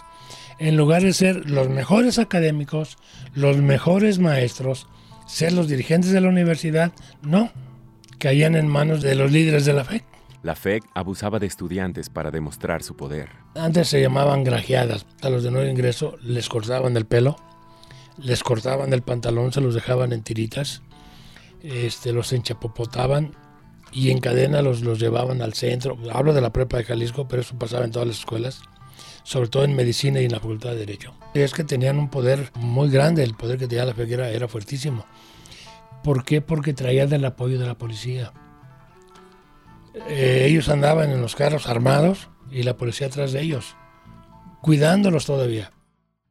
En 0.58 0.76
lugar 0.76 1.04
de 1.04 1.14
ser 1.14 1.48
los 1.48 1.70
mejores 1.70 2.18
académicos, 2.18 2.98
los 3.36 3.58
mejores 3.58 4.18
maestros, 4.18 4.88
ser 5.28 5.54
los 5.54 5.68
dirigentes 5.68 6.12
de 6.12 6.22
la 6.22 6.30
universidad, 6.30 6.92
no, 7.22 7.52
caían 8.20 8.56
en 8.56 8.68
manos 8.68 9.02
de 9.02 9.16
los 9.16 9.32
líderes 9.32 9.66
de 9.66 9.74
la 9.74 9.84
FEC. 9.84 10.04
La 10.44 10.56
FEC 10.56 10.84
abusaba 10.94 11.40
de 11.40 11.48
estudiantes 11.48 12.10
para 12.10 12.32
demostrar 12.32 12.84
su 12.84 12.96
poder. 12.96 13.30
Antes 13.56 13.88
se 13.88 14.02
llamaban 14.02 14.44
grajeadas. 14.44 15.06
A 15.22 15.30
los 15.30 15.44
de 15.44 15.52
nuevo 15.52 15.70
ingreso 15.70 16.18
les 16.22 16.48
cortaban 16.48 16.96
el 16.96 17.06
pelo, 17.06 17.38
les 18.18 18.44
cortaban 18.44 18.94
el 18.94 19.02
pantalón, 19.02 19.52
se 19.52 19.62
los 19.62 19.74
dejaban 19.74 20.14
en 20.14 20.22
tiritas, 20.22 20.82
este, 21.62 22.14
los 22.14 22.32
enchapopotaban 22.32 23.36
y 23.92 24.12
en 24.12 24.20
cadena 24.20 24.62
los, 24.62 24.82
los 24.82 25.00
llevaban 25.00 25.42
al 25.42 25.54
centro. 25.54 25.98
Hablo 26.14 26.34
de 26.34 26.42
la 26.42 26.54
prepa 26.54 26.78
de 26.78 26.84
Jalisco, 26.86 27.28
pero 27.28 27.42
eso 27.42 27.58
pasaba 27.58 27.84
en 27.84 27.92
todas 27.92 28.08
las 28.08 28.20
escuelas, 28.20 28.62
sobre 29.24 29.50
todo 29.50 29.64
en 29.64 29.76
medicina 29.76 30.22
y 30.22 30.26
en 30.26 30.32
la 30.32 30.40
facultad 30.40 30.72
de 30.72 30.78
Derecho. 30.78 31.14
Y 31.34 31.40
es 31.40 31.54
que 31.54 31.64
tenían 31.64 31.98
un 31.98 32.10
poder 32.10 32.52
muy 32.56 32.90
grande, 32.90 33.24
el 33.24 33.34
poder 33.34 33.58
que 33.58 33.68
tenía 33.68 33.86
la 33.86 33.94
FEC 33.94 34.12
era, 34.12 34.30
era 34.30 34.48
fuertísimo. 34.48 35.06
¿Por 36.04 36.24
qué? 36.24 36.42
Porque 36.42 36.74
traían 36.74 37.12
el 37.14 37.26
apoyo 37.26 37.60
de 37.60 37.68
la 37.68 37.78
policía. 37.78 38.34
Eh, 40.08 40.46
ellos 40.48 40.70
andaban 40.70 41.12
en 41.12 41.22
los 41.22 41.36
carros 41.36 41.68
armados 41.68 42.30
y 42.52 42.64
la 42.64 42.78
policía 42.78 43.08
atrás 43.08 43.32
de 43.32 43.42
ellos, 43.42 43.76
cuidándolos 44.62 45.26
todavía. 45.26 45.72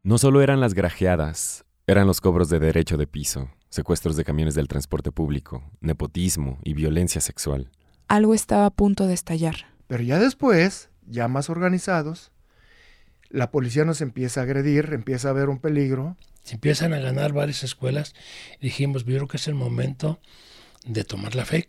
No 0.02 0.18
solo 0.18 0.42
eran 0.42 0.60
las 0.60 0.74
grajeadas, 0.74 1.64
eran 1.86 2.06
los 2.06 2.20
cobros 2.20 2.48
de 2.48 2.60
derecho 2.60 2.96
de 2.96 3.06
piso, 3.06 3.50
secuestros 3.68 4.16
de 4.16 4.24
camiones 4.24 4.54
del 4.54 4.68
transporte 4.68 5.12
público, 5.12 5.62
nepotismo 5.80 6.58
y 6.62 6.74
violencia 6.74 7.20
sexual. 7.20 7.70
Algo 8.08 8.34
estaba 8.34 8.66
a 8.66 8.70
punto 8.70 9.06
de 9.06 9.14
estallar. 9.14 9.66
Pero 9.86 10.02
ya 10.02 10.18
después, 10.18 10.90
ya 11.06 11.28
más 11.28 11.50
organizados, 11.50 12.30
la 13.30 13.50
policía 13.50 13.84
nos 13.84 14.00
empieza 14.00 14.40
a 14.40 14.44
agredir, 14.44 14.90
empieza 14.92 15.30
a 15.30 15.34
ver 15.34 15.48
un 15.48 15.58
peligro. 15.58 16.16
Se 16.42 16.54
empiezan 16.54 16.94
a 16.94 16.98
ganar 16.98 17.32
varias 17.32 17.62
escuelas. 17.62 18.14
Dijimos, 18.60 19.04
yo 19.04 19.16
creo 19.16 19.28
que 19.28 19.36
es 19.36 19.48
el 19.48 19.54
momento 19.54 20.20
de 20.86 21.04
tomar 21.04 21.34
la 21.34 21.44
FEC, 21.44 21.68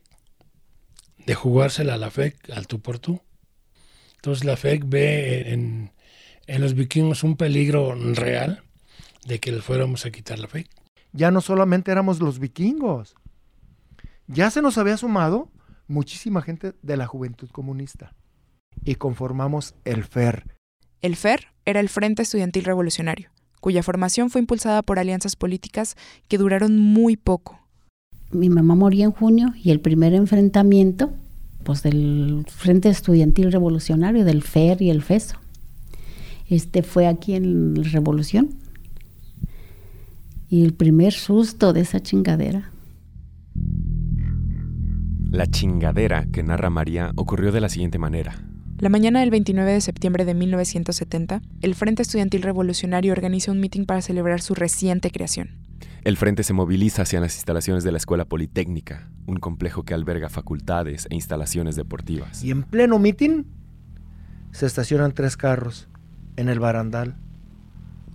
de 1.26 1.36
jugársela 1.36 1.96
a 1.96 1.98
la 1.98 2.12
FEC 2.12 2.50
al 2.52 2.68
tú 2.68 2.80
por 2.80 3.00
tú. 3.00 3.22
Entonces 4.16 4.46
la 4.46 4.58
FEC 4.58 4.84
ve 4.86 5.54
en, 5.54 5.92
en 6.48 6.62
los 6.62 6.74
vikingos 6.74 7.24
un 7.24 7.36
peligro 7.36 7.96
real 7.96 8.64
de 9.26 9.40
que 9.40 9.52
les 9.52 9.64
fuéramos 9.64 10.06
a 10.06 10.12
quitar 10.12 10.40
la 10.40 10.48
FEC. 10.48 10.70
Ya 11.12 11.32
no 11.32 11.42
solamente 11.42 11.92
éramos 11.92 12.20
los 12.20 12.40
vikingos, 12.40 13.16
ya 14.28 14.52
se 14.52 14.62
nos 14.62 14.78
había 14.78 14.96
sumado 14.96 15.52
muchísima 15.88 16.44
gente 16.44 16.74
de 16.84 16.98
la 16.98 17.08
juventud 17.08 17.50
comunista 17.50 18.14
y 18.86 18.96
conformamos 18.96 19.74
el 19.86 20.04
FER. 20.04 20.56
El 21.02 21.16
FER 21.16 21.48
era 21.66 21.80
el 21.80 21.90
Frente 21.90 22.22
Estudiantil 22.22 22.64
Revolucionario, 22.64 23.32
cuya 23.60 23.84
formación 23.84 24.30
fue 24.30 24.42
impulsada 24.42 24.82
por 24.82 25.00
alianzas 25.00 25.36
políticas 25.36 25.96
que 26.28 26.38
duraron 26.38 26.78
muy 26.78 27.18
poco. 27.18 27.60
Mi 28.32 28.50
mamá 28.50 28.76
moría 28.76 29.06
en 29.06 29.12
junio 29.12 29.54
y 29.62 29.72
el 29.72 29.80
primer 29.80 30.14
enfrentamiento 30.14 31.12
pues 31.64 31.84
del 31.84 32.46
Frente 32.48 32.90
Estudiantil 32.90 33.52
Revolucionario, 33.52 34.26
del 34.26 34.44
FER 34.44 34.82
y 34.82 34.90
el 34.90 35.02
FESO. 35.02 35.38
Este 36.48 36.84
fue 36.84 37.08
aquí 37.08 37.36
en 37.36 37.76
la 37.76 37.90
Revolución. 37.90 38.50
Y 40.50 40.64
el 40.64 40.74
primer 40.74 41.14
susto 41.14 41.74
de 41.74 41.82
esa 41.82 42.00
chingadera. 42.00 42.72
La 45.30 45.46
chingadera 45.46 46.26
que 46.32 46.42
narra 46.42 46.72
María 46.72 47.12
ocurrió 47.16 47.52
de 47.52 47.62
la 47.62 47.70
siguiente 47.70 48.00
manera. 48.00 48.49
La 48.80 48.88
mañana 48.88 49.20
del 49.20 49.30
29 49.30 49.74
de 49.74 49.82
septiembre 49.82 50.24
de 50.24 50.34
1970, 50.34 51.42
el 51.62 51.76
Frente 51.76 52.02
Estudiantil 52.02 52.42
Revolucionario 52.42 53.12
organiza 53.12 53.52
un 53.52 53.60
mitin 53.60 53.86
para 53.86 54.02
celebrar 54.02 54.40
su 54.40 54.56
reciente 54.56 55.12
creación. 55.12 55.50
El 56.06 56.16
frente 56.16 56.44
se 56.44 56.54
moviliza 56.54 57.02
hacia 57.02 57.20
las 57.20 57.36
instalaciones 57.36 57.84
de 57.84 57.92
la 57.92 57.98
Escuela 57.98 58.24
Politécnica, 58.24 59.10
un 59.26 59.36
complejo 59.36 59.84
que 59.84 59.94
alberga 59.94 60.30
facultades 60.30 61.08
e 61.10 61.16
instalaciones 61.16 61.76
deportivas. 61.76 62.42
Y 62.42 62.52
en 62.52 62.64
pleno 62.64 63.00
mitin 63.00 63.48
se 64.52 64.66
estacionan 64.66 65.12
tres 65.12 65.36
carros 65.36 65.90
en 66.38 66.48
el 66.48 66.62
barandal 66.62 67.18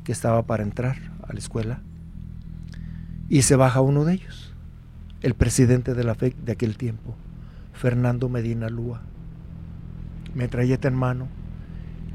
que 0.02 0.12
estaba 0.12 0.46
para 0.46 0.62
entrar 0.62 0.96
a 1.28 1.34
la 1.34 1.40
escuela. 1.40 1.82
Y 3.28 3.42
se 3.42 3.54
baja 3.54 3.82
uno 3.82 4.06
de 4.06 4.14
ellos, 4.14 4.54
el 5.20 5.34
presidente 5.34 5.92
de 5.92 6.04
la 6.04 6.14
FEC 6.14 6.34
de 6.36 6.52
aquel 6.52 6.78
tiempo, 6.78 7.14
Fernando 7.74 8.30
Medina 8.30 8.70
Lúa, 8.70 9.02
metralleta 10.34 10.88
en 10.88 10.94
mano, 10.94 11.28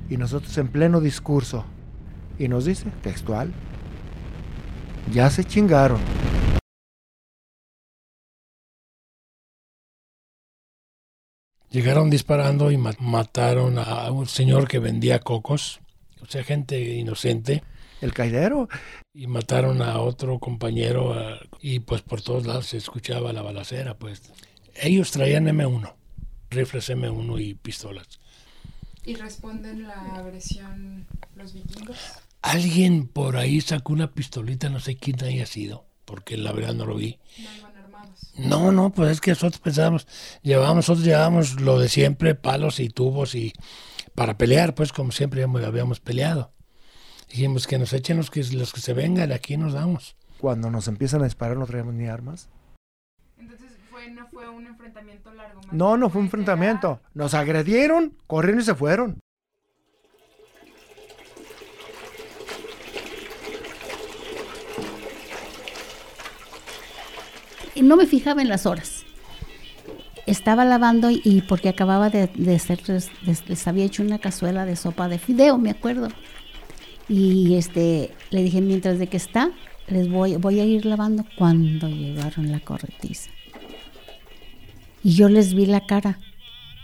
y 0.09 0.17
nosotros 0.17 0.57
en 0.57 0.67
pleno 0.69 1.01
discurso, 1.01 1.65
y 2.37 2.47
nos 2.47 2.65
dice, 2.65 2.89
textual, 3.01 3.51
ya 5.11 5.29
se 5.29 5.43
chingaron. 5.43 5.99
Llegaron 11.69 12.09
disparando 12.09 12.71
y 12.71 12.77
ma- 12.77 12.95
mataron 12.99 13.77
a 13.77 14.11
un 14.11 14.27
señor 14.27 14.67
que 14.67 14.79
vendía 14.79 15.19
cocos, 15.19 15.79
o 16.21 16.25
sea, 16.25 16.43
gente 16.43 16.79
inocente, 16.95 17.63
El 18.01 18.13
caidero, 18.13 18.69
y 19.13 19.27
mataron 19.27 19.81
a 19.81 19.99
otro 19.99 20.39
compañero 20.39 21.13
y 21.59 21.81
pues 21.81 22.01
por 22.01 22.21
todos 22.21 22.47
lados 22.47 22.67
se 22.67 22.77
escuchaba 22.77 23.33
la 23.33 23.41
balacera, 23.41 23.97
pues. 23.97 24.31
Ellos 24.73 25.11
traían 25.11 25.47
M1, 25.47 25.93
rifles 26.49 26.89
M1 26.89 27.41
y 27.41 27.53
pistolas. 27.55 28.19
¿Y 29.05 29.15
responden 29.15 29.83
la 29.87 30.15
agresión 30.15 31.05
los 31.35 31.53
vikingos? 31.53 31.97
Alguien 32.41 33.07
por 33.07 33.37
ahí 33.37 33.59
sacó 33.61 33.93
una 33.93 34.11
pistolita, 34.11 34.69
no 34.69 34.79
sé 34.79 34.95
quién 34.97 35.21
haya 35.23 35.45
sido, 35.45 35.85
porque 36.05 36.37
la 36.37 36.51
verdad 36.51 36.73
no 36.73 36.85
lo 36.85 36.95
vi. 36.95 37.19
No 37.37 37.53
iban 37.57 37.75
armados. 37.77 38.31
No, 38.37 38.71
no, 38.71 38.91
pues 38.91 39.11
es 39.11 39.21
que 39.21 39.31
nosotros 39.31 39.59
pensábamos, 39.59 40.07
llevábamos, 40.41 40.75
nosotros 40.87 41.05
llevábamos 41.05 41.59
lo 41.61 41.79
de 41.79 41.89
siempre, 41.89 42.35
palos 42.35 42.79
y 42.79 42.89
tubos 42.89 43.35
y 43.35 43.53
para 44.15 44.37
pelear, 44.37 44.75
pues 44.75 44.91
como 44.93 45.11
siempre 45.11 45.41
habíamos- 45.43 45.63
habíamos 45.63 45.99
peleado. 45.99 46.53
Dijimos 47.29 47.67
que 47.67 47.77
nos 47.77 47.93
echen 47.93 48.17
los 48.17 48.31
que, 48.31 48.43
los 48.43 48.73
que 48.73 48.81
se 48.81 48.93
vengan, 48.93 49.31
aquí 49.31 49.55
nos 49.57 49.73
damos. 49.73 50.15
cuando 50.39 50.71
nos 50.71 50.87
empiezan 50.87 51.19
a 51.21 51.25
disparar 51.25 51.57
no 51.57 51.65
traíamos 51.65 51.93
ni 51.93 52.07
armas. 52.07 52.47
Entonces 53.37 53.68
no 54.11 54.27
fue 54.27 54.47
un 54.49 54.67
enfrentamiento 54.67 55.33
largo. 55.33 55.61
más 55.61 55.73
No, 55.73 55.97
no 55.97 56.09
fue 56.09 56.19
un 56.19 56.27
enfrentamiento. 56.27 57.01
Nos 57.13 57.33
agredieron, 57.33 58.17
corrieron 58.27 58.61
y 58.61 58.63
se 58.63 58.75
fueron. 58.75 59.19
Y 67.75 67.81
no 67.81 67.95
me 67.95 68.05
fijaba 68.05 68.41
en 68.41 68.49
las 68.49 68.65
horas. 68.65 69.05
Estaba 70.25 70.65
lavando 70.65 71.09
y, 71.09 71.21
y 71.23 71.41
porque 71.41 71.69
acababa 71.69 72.09
de, 72.09 72.27
de 72.27 72.55
hacer, 72.55 72.81
les, 72.87 73.09
les 73.49 73.67
había 73.67 73.85
hecho 73.85 74.03
una 74.03 74.19
cazuela 74.19 74.65
de 74.65 74.75
sopa 74.75 75.07
de 75.07 75.17
fideo, 75.17 75.57
me 75.57 75.71
acuerdo. 75.71 76.09
Y 77.07 77.55
este, 77.55 78.13
le 78.29 78.43
dije, 78.43 78.61
mientras 78.61 78.99
de 78.99 79.07
que 79.07 79.17
está, 79.17 79.49
les 79.87 80.09
voy, 80.09 80.35
voy 80.35 80.59
a 80.59 80.65
ir 80.65 80.85
lavando 80.85 81.25
cuando 81.37 81.87
llegaron 81.87 82.51
la 82.51 82.59
corretiza. 82.59 83.31
Y 85.03 85.11
yo 85.11 85.29
les 85.29 85.53
vi 85.53 85.65
la 85.65 85.85
cara 85.85 86.19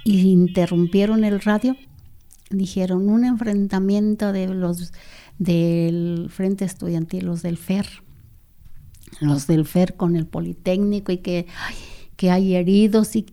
y 0.03 0.29
interrumpieron 0.29 1.23
el 1.23 1.41
radio. 1.41 1.75
Dijeron 2.49 3.09
un 3.09 3.25
enfrentamiento 3.25 4.31
de 4.31 4.47
los 4.47 4.93
del 5.39 6.27
Frente 6.29 6.63
Estudiantil, 6.65 7.25
los 7.25 7.41
del 7.41 7.57
FER 7.57 7.85
los 9.19 9.47
del 9.47 9.65
FER 9.65 9.95
con 9.95 10.15
el 10.15 10.25
Politécnico 10.25 11.11
y 11.11 11.17
que, 11.17 11.47
que 12.15 12.31
hay 12.31 12.55
heridos 12.55 13.15
y, 13.15 13.25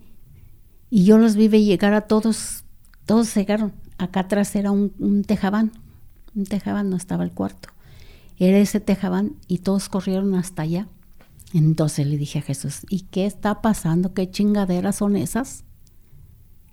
y 0.90 1.04
yo 1.04 1.18
los 1.18 1.36
vi 1.36 1.48
llegar 1.48 1.94
a 1.94 2.02
todos, 2.02 2.64
todos 3.06 3.34
llegaron. 3.34 3.72
Acá 3.98 4.20
atrás 4.20 4.54
era 4.56 4.70
un, 4.70 4.92
un 4.98 5.24
tejabán, 5.24 5.72
un 6.34 6.44
tejabán, 6.44 6.90
no 6.90 6.96
estaba 6.96 7.24
el 7.24 7.32
cuarto. 7.32 7.68
Era 8.38 8.58
ese 8.58 8.80
tejabán 8.80 9.36
y 9.46 9.58
todos 9.58 9.88
corrieron 9.88 10.34
hasta 10.34 10.62
allá. 10.62 10.88
Entonces 11.52 12.06
le 12.06 12.16
dije 12.16 12.38
a 12.38 12.42
Jesús, 12.42 12.86
¿y 12.88 13.02
qué 13.02 13.26
está 13.26 13.60
pasando? 13.60 14.14
¿Qué 14.14 14.30
chingaderas 14.30 14.96
son 14.96 15.16
esas? 15.16 15.64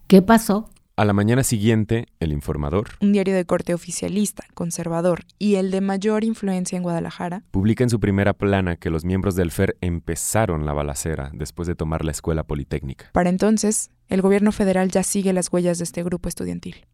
¿Qué 0.07 0.21
pasó? 0.21 0.69
A 0.95 1.05
la 1.05 1.13
mañana 1.13 1.43
siguiente, 1.43 2.07
el 2.19 2.33
informador 2.33 2.89
Un 2.99 3.13
diario 3.13 3.33
de 3.33 3.45
corte 3.45 3.73
oficialista, 3.73 4.43
conservador 4.53 5.21
y 5.37 5.55
el 5.55 5.71
de 5.71 5.79
mayor 5.79 6.25
influencia 6.25 6.75
en 6.75 6.83
Guadalajara 6.83 7.43
publica 7.51 7.85
en 7.85 7.89
su 7.89 8.01
primera 8.01 8.33
plana 8.33 8.75
que 8.75 8.89
los 8.89 9.05
miembros 9.05 9.35
del 9.35 9.51
FER 9.51 9.77
empezaron 9.79 10.65
la 10.65 10.73
balacera 10.73 11.31
después 11.33 11.69
de 11.69 11.75
tomar 11.75 12.03
la 12.03 12.11
Escuela 12.11 12.43
Politécnica. 12.43 13.11
Para 13.13 13.29
entonces, 13.29 13.91
el 14.09 14.21
gobierno 14.21 14.51
federal 14.51 14.89
ya 14.91 15.03
sigue 15.03 15.31
las 15.31 15.53
huellas 15.53 15.77
de 15.77 15.85
este 15.85 16.03
grupo 16.03 16.27
estudiantil. 16.27 16.85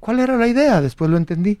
¿Cuál 0.00 0.18
era 0.18 0.36
la 0.36 0.48
idea? 0.48 0.80
Después 0.80 1.08
lo 1.08 1.16
entendí. 1.16 1.60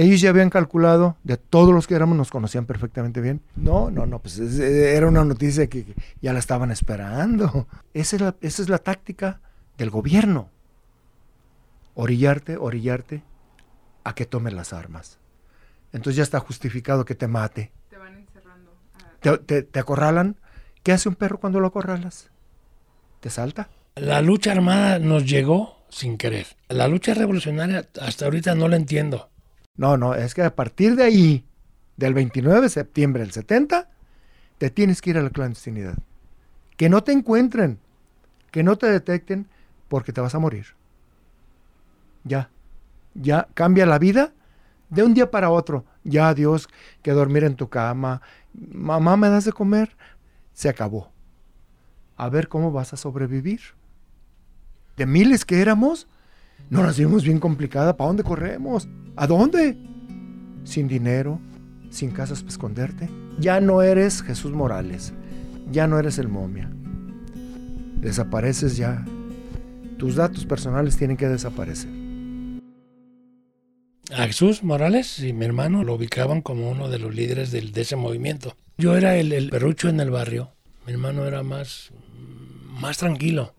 Ellos 0.00 0.20
ya 0.20 0.30
habían 0.30 0.48
calculado, 0.48 1.16
de 1.24 1.36
todos 1.36 1.74
los 1.74 1.88
que 1.88 1.96
éramos, 1.96 2.16
nos 2.16 2.30
conocían 2.30 2.66
perfectamente 2.66 3.20
bien. 3.20 3.40
No, 3.56 3.90
no, 3.90 4.06
no, 4.06 4.20
pues 4.20 4.38
es- 4.38 4.60
era 4.60 5.08
una 5.08 5.24
noticia 5.24 5.66
que 5.68 5.84
que 5.84 5.94
ya 6.22 6.32
la 6.32 6.38
estaban 6.38 6.70
esperando. 6.70 7.66
Esa 7.94 8.14
es 8.14 8.22
la, 8.22 8.36
esa 8.40 8.62
es 8.62 8.68
la 8.68 8.78
táctica 8.78 9.40
del 9.76 9.90
gobierno. 9.90 10.50
Orillarte, 11.94 12.56
orillarte 12.56 13.22
a 14.04 14.14
que 14.14 14.24
tome 14.24 14.52
las 14.52 14.72
armas. 14.72 15.18
Entonces 15.92 16.16
ya 16.16 16.22
está 16.22 16.38
justificado 16.38 17.04
que 17.04 17.16
te 17.16 17.26
mate. 17.26 17.72
Te 17.90 17.96
van 17.96 18.14
encerrando. 18.18 18.70
Te, 19.20 19.36
te- 19.38 19.62
te 19.64 19.80
acorralan. 19.80 20.36
¿Qué 20.84 20.92
hace 20.92 21.08
un 21.08 21.16
perro 21.16 21.40
cuando 21.40 21.58
lo 21.58 21.66
acorralas? 21.66 22.30
Te 23.18 23.30
salta. 23.30 23.68
La 23.96 24.22
lucha 24.22 24.52
armada 24.52 25.00
nos 25.00 25.24
llegó 25.28 25.82
sin 25.88 26.18
querer. 26.18 26.46
La 26.68 26.86
lucha 26.86 27.14
revolucionaria 27.14 27.88
hasta 28.00 28.26
ahorita 28.26 28.54
no 28.54 28.68
la 28.68 28.76
entiendo. 28.76 29.28
No, 29.78 29.96
no, 29.96 30.14
es 30.14 30.34
que 30.34 30.42
a 30.42 30.54
partir 30.54 30.96
de 30.96 31.04
ahí, 31.04 31.44
del 31.96 32.12
29 32.12 32.62
de 32.62 32.68
septiembre 32.68 33.22
del 33.22 33.30
70, 33.30 33.88
te 34.58 34.70
tienes 34.70 35.00
que 35.00 35.10
ir 35.10 35.18
a 35.18 35.22
la 35.22 35.30
clandestinidad. 35.30 35.96
Que 36.76 36.88
no 36.88 37.02
te 37.04 37.12
encuentren, 37.12 37.78
que 38.50 38.64
no 38.64 38.76
te 38.76 38.90
detecten, 38.90 39.46
porque 39.86 40.12
te 40.12 40.20
vas 40.20 40.34
a 40.34 40.40
morir. 40.40 40.66
Ya, 42.24 42.50
ya 43.14 43.48
cambia 43.54 43.86
la 43.86 44.00
vida 44.00 44.32
de 44.90 45.04
un 45.04 45.14
día 45.14 45.30
para 45.30 45.50
otro. 45.50 45.84
Ya, 46.02 46.34
Dios, 46.34 46.68
que 47.02 47.12
dormir 47.12 47.44
en 47.44 47.54
tu 47.54 47.68
cama. 47.68 48.20
Mamá, 48.52 49.16
¿me 49.16 49.28
das 49.28 49.44
de 49.44 49.52
comer? 49.52 49.96
Se 50.54 50.68
acabó. 50.68 51.12
A 52.16 52.28
ver 52.28 52.48
cómo 52.48 52.72
vas 52.72 52.92
a 52.92 52.96
sobrevivir. 52.96 53.60
De 54.96 55.06
miles 55.06 55.44
que 55.44 55.60
éramos, 55.62 56.08
nos 56.70 56.84
las 56.84 56.98
vimos 56.98 57.24
bien 57.24 57.40
complicada. 57.40 57.96
¿Para 57.96 58.08
dónde 58.08 58.24
corremos? 58.24 58.88
¿A 59.16 59.26
dónde? 59.26 59.76
Sin 60.64 60.86
dinero, 60.88 61.40
sin 61.90 62.10
casas 62.10 62.40
para 62.40 62.50
esconderte. 62.50 63.08
Ya 63.38 63.60
no 63.60 63.82
eres 63.82 64.22
Jesús 64.22 64.52
Morales. 64.52 65.14
Ya 65.70 65.86
no 65.86 65.98
eres 65.98 66.18
el 66.18 66.28
momia. 66.28 66.70
Desapareces 68.00 68.76
ya. 68.76 69.04
Tus 69.96 70.16
datos 70.16 70.46
personales 70.46 70.96
tienen 70.96 71.16
que 71.16 71.28
desaparecer. 71.28 71.90
A 74.12 74.26
Jesús 74.26 74.62
Morales 74.62 75.18
y 75.20 75.32
mi 75.32 75.44
hermano 75.44 75.84
lo 75.84 75.94
ubicaban 75.94 76.40
como 76.40 76.70
uno 76.70 76.88
de 76.88 76.98
los 76.98 77.14
líderes 77.14 77.50
de 77.50 77.80
ese 77.80 77.96
movimiento. 77.96 78.56
Yo 78.78 78.96
era 78.96 79.16
el, 79.16 79.32
el 79.32 79.50
perrucho 79.50 79.88
en 79.88 80.00
el 80.00 80.10
barrio. 80.10 80.52
Mi 80.86 80.92
hermano 80.92 81.26
era 81.26 81.42
más, 81.42 81.92
más 82.80 82.98
tranquilo. 82.98 83.54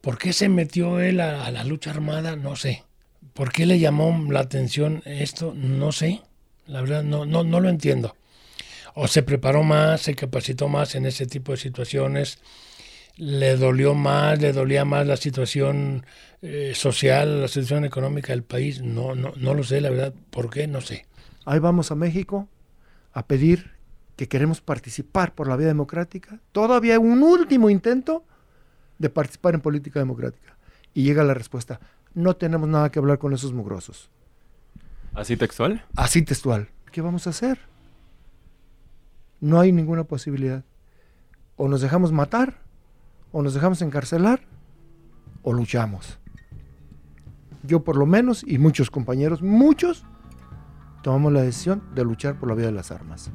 ¿Por 0.00 0.18
qué 0.18 0.32
se 0.32 0.48
metió 0.48 1.00
él 1.00 1.20
a, 1.20 1.50
la 1.50 1.64
lucha 1.64 1.90
armada? 1.90 2.36
No 2.36 2.56
sé. 2.56 2.84
¿Por 3.32 3.52
qué 3.52 3.66
le 3.66 3.78
llamó 3.78 4.30
la 4.30 4.40
atención 4.40 5.02
esto? 5.04 5.54
No 5.54 5.92
sé. 5.92 6.22
La 6.66 6.80
verdad, 6.80 7.02
no, 7.02 7.24
no, 7.24 7.44
no 7.44 7.60
lo 7.60 7.68
entiendo. 7.68 8.16
O 8.94 9.06
se 9.08 9.22
preparó 9.22 9.62
más, 9.62 10.02
se 10.02 10.14
capacitó 10.14 10.68
más 10.68 10.94
en 10.94 11.06
ese 11.06 11.26
tipo 11.26 11.52
de 11.52 11.58
situaciones. 11.58 12.38
Le 13.16 13.56
dolió 13.56 13.94
más, 13.94 14.40
le 14.40 14.52
dolía 14.52 14.84
más 14.84 15.06
la 15.06 15.16
situación 15.16 16.04
eh, 16.42 16.72
social, 16.74 17.42
la 17.42 17.48
situación 17.48 17.84
económica 17.84 18.32
del 18.32 18.42
país. 18.42 18.82
No, 18.82 19.14
no, 19.14 19.32
no 19.36 19.54
lo 19.54 19.62
sé, 19.64 19.80
la 19.80 19.90
verdad. 19.90 20.14
¿Por 20.30 20.50
qué? 20.50 20.66
No 20.66 20.80
sé. 20.80 21.06
Ahí 21.44 21.58
vamos 21.58 21.90
a 21.90 21.94
México 21.94 22.48
a 23.12 23.26
pedir 23.26 23.72
que 24.16 24.28
queremos 24.28 24.60
participar 24.60 25.34
por 25.34 25.48
la 25.48 25.56
vía 25.56 25.68
democrática. 25.68 26.40
Todavía 26.52 26.98
un 26.98 27.22
último 27.22 27.70
intento 27.70 28.24
de 28.98 29.10
participar 29.10 29.54
en 29.54 29.60
política 29.60 29.98
democrática. 29.98 30.56
Y 30.94 31.04
llega 31.04 31.24
la 31.24 31.34
respuesta, 31.34 31.80
no 32.14 32.34
tenemos 32.36 32.68
nada 32.68 32.90
que 32.90 32.98
hablar 32.98 33.18
con 33.18 33.32
esos 33.32 33.52
mugrosos. 33.52 34.10
¿Así 35.14 35.36
textual? 35.36 35.84
Así 35.96 36.22
textual. 36.22 36.68
¿Qué 36.92 37.00
vamos 37.00 37.26
a 37.26 37.30
hacer? 37.30 37.58
No 39.40 39.60
hay 39.60 39.72
ninguna 39.72 40.04
posibilidad. 40.04 40.64
O 41.56 41.68
nos 41.68 41.80
dejamos 41.80 42.12
matar, 42.12 42.58
o 43.32 43.42
nos 43.42 43.54
dejamos 43.54 43.82
encarcelar, 43.82 44.40
o 45.42 45.52
luchamos. 45.52 46.18
Yo 47.62 47.82
por 47.82 47.96
lo 47.96 48.06
menos, 48.06 48.44
y 48.46 48.58
muchos 48.58 48.90
compañeros, 48.90 49.42
muchos, 49.42 50.04
tomamos 51.02 51.32
la 51.32 51.42
decisión 51.42 51.82
de 51.94 52.04
luchar 52.04 52.38
por 52.38 52.48
la 52.48 52.54
vía 52.54 52.66
de 52.66 52.72
las 52.72 52.90
armas. 52.90 53.30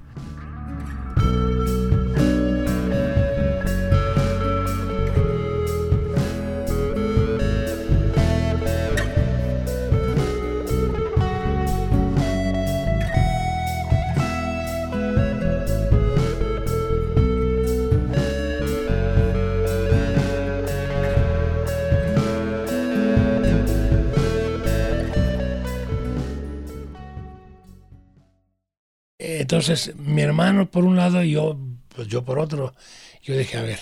Entonces, 29.63 29.95
mi 29.95 30.21
hermano 30.21 30.69
por 30.69 30.84
un 30.84 30.97
lado 30.97 31.23
y 31.23 31.32
yo, 31.32 31.58
pues 31.95 32.10
yo 32.10 32.26
por 32.26 32.38
otro. 32.38 32.73
Yo 33.21 33.38
dije, 33.38 33.58
a 33.58 33.62
ver, 33.62 33.80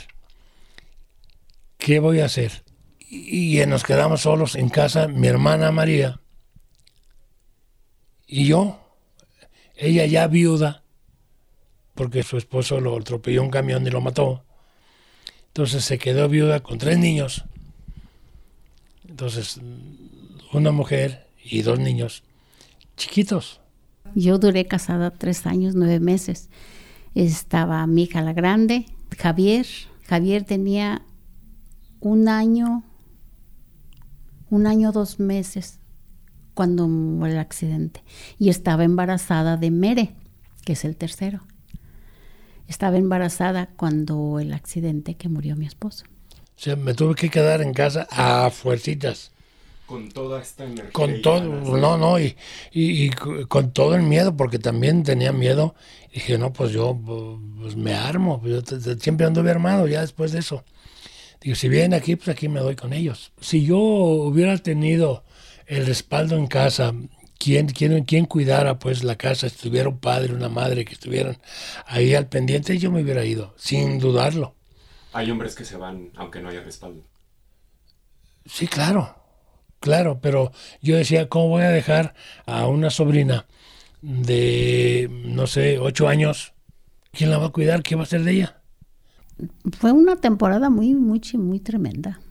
¿qué 1.80 2.00
voy 2.00 2.20
a 2.20 2.26
hacer? 2.26 2.64
Y, 3.00 3.58
nos 3.66 3.84
quedamos 3.84 4.22
solos 4.22 4.54
en 4.54 4.70
casa, 4.70 5.08
mi 5.08 5.28
hermana 5.28 5.72
María 5.72 6.22
y 8.28 8.46
yo. 8.46 8.80
Ella 9.76 10.06
ya 10.06 10.28
viuda, 10.28 10.84
porque 11.96 12.22
su 12.22 12.38
esposo 12.38 12.80
lo 12.80 12.96
atropelló 12.96 13.42
un 13.42 13.50
camión 13.50 13.86
y 13.88 13.90
lo 13.90 14.02
mató. 14.02 14.46
Entonces 15.48 15.84
se 15.84 15.98
quedó 15.98 16.30
viuda 16.30 16.60
con 16.60 16.78
tres 16.78 17.00
niños. 17.00 17.46
Entonces, 19.10 19.60
una 20.54 20.72
mujer 20.72 21.26
y 21.44 21.64
dos 21.64 21.80
niños 21.80 22.22
chiquitos. 22.98 23.61
Yo 24.16 24.38
duré 24.38 24.66
casada 24.66 25.12
tres 25.12 25.46
años, 25.46 25.76
nueve 25.76 26.00
meses. 26.00 26.50
Estaba 27.16 27.86
mi 27.88 28.04
hija 28.04 28.22
la 28.22 28.34
grande, 28.34 28.86
Javier. 29.18 29.66
Javier 30.08 30.44
tenía 30.44 31.04
un 32.00 32.28
año, 32.28 32.84
un 34.50 34.68
año, 34.68 34.92
dos 34.92 35.20
meses 35.20 35.80
cuando 36.54 36.86
hubo 36.86 37.26
el 37.26 37.38
accidente. 37.38 38.04
Y 38.38 38.50
estaba 38.50 38.84
embarazada 38.84 39.58
de 39.58 39.72
Mere, 39.72 40.16
que 40.66 40.74
es 40.74 40.84
el 40.84 40.98
tercero. 40.98 41.42
Estaba 42.68 42.98
embarazada 42.98 43.68
cuando 43.68 44.40
el 44.40 44.54
accidente 44.54 45.16
que 45.16 45.30
murió 45.30 45.56
mi 45.56 45.66
esposo. 45.66 46.06
O 46.56 46.64
sea, 46.64 46.76
me 46.76 46.94
tuve 46.94 47.16
que 47.16 47.30
quedar 47.30 47.62
en 47.62 47.74
casa 47.74 48.08
a 48.12 48.50
fuercitas. 48.50 49.32
Con 49.92 50.10
toda 50.10 50.42
esta 50.42 50.64
energía. 50.64 50.92
Con 50.94 51.22
todo, 51.22 51.42
no, 51.78 51.98
no, 51.98 52.20
y, 52.20 52.36
y- 52.72 53.10
con 53.48 53.72
todo 53.74 53.96
el 53.96 54.02
miedo, 54.04 54.36
porque 54.36 54.60
también 54.60 55.04
tenía 55.04 55.32
miedo. 55.32 55.76
Y 56.12 56.16
dije, 56.16 56.38
no, 56.38 56.52
pues 56.54 56.72
yo 56.72 56.98
pues 57.60 57.76
me 57.76 57.94
armo, 57.94 58.42
yo 58.46 58.62
siempre 59.00 59.26
anduve 59.26 59.52
armado 59.52 59.88
ya 59.88 60.02
después 60.02 60.32
de 60.32 60.40
eso. 60.40 60.64
Digo, 61.42 61.56
si 61.56 61.70
vienen 61.70 61.94
aquí, 61.94 62.16
pues 62.16 62.30
aquí 62.30 62.48
me 62.50 62.60
doy 62.60 62.76
con 62.76 62.94
ellos. 62.94 63.32
Si 63.42 63.66
yo 63.66 63.78
hubiera 63.80 64.58
tenido 64.58 65.24
el 65.68 65.86
respaldo 65.86 66.36
en 66.38 66.48
casa, 66.48 66.94
quien, 67.40 67.68
quien, 67.68 68.04
quien 68.06 68.26
cuidara 68.26 68.80
pues 68.80 69.04
la 69.04 69.16
casa, 69.18 69.50
si 69.50 69.58
tuviera 69.70 69.90
un 69.90 70.00
padre, 70.00 70.34
una 70.34 70.50
madre 70.50 70.86
que 70.86 70.94
estuvieran 70.94 71.38
ahí 71.88 72.14
al 72.16 72.28
pendiente, 72.30 72.78
yo 72.78 72.92
me 72.92 73.02
hubiera 73.02 73.26
ido, 73.26 73.54
sin 73.58 74.00
dudarlo. 74.00 74.56
Hay 75.14 75.32
hombres 75.32 75.56
que 75.56 75.64
se 75.64 75.78
van 75.78 76.12
aunque 76.16 76.42
no 76.42 76.50
haya 76.50 76.62
respaldo. 76.64 77.04
Sí, 78.46 78.68
claro, 78.68 79.16
claro, 79.82 80.20
pero 80.22 80.54
yo 80.82 80.96
decía, 80.96 81.28
¿cómo 81.28 81.50
voy 81.50 81.64
a 81.64 81.70
dejar 81.70 82.14
a 82.46 82.68
una 82.68 82.90
sobrina 82.90 83.46
de, 84.02 85.10
no 85.26 85.48
sé, 85.48 85.80
ocho 85.80 86.08
años? 86.08 86.54
¿Quién 87.12 87.30
la 87.30 87.38
va 87.38 87.48
a 87.48 87.52
cuidar? 87.52 87.84
¿Qué 87.84 87.96
va 87.96 88.02
a 88.02 88.06
hacer 88.06 88.24
de 88.24 88.32
ella? 88.32 88.62
Fue 89.78 89.92
una 89.92 90.16
temporada 90.16 90.70
muy, 90.70 90.94
muy, 90.94 91.20
muy 91.34 91.60
tremenda. 91.60 92.22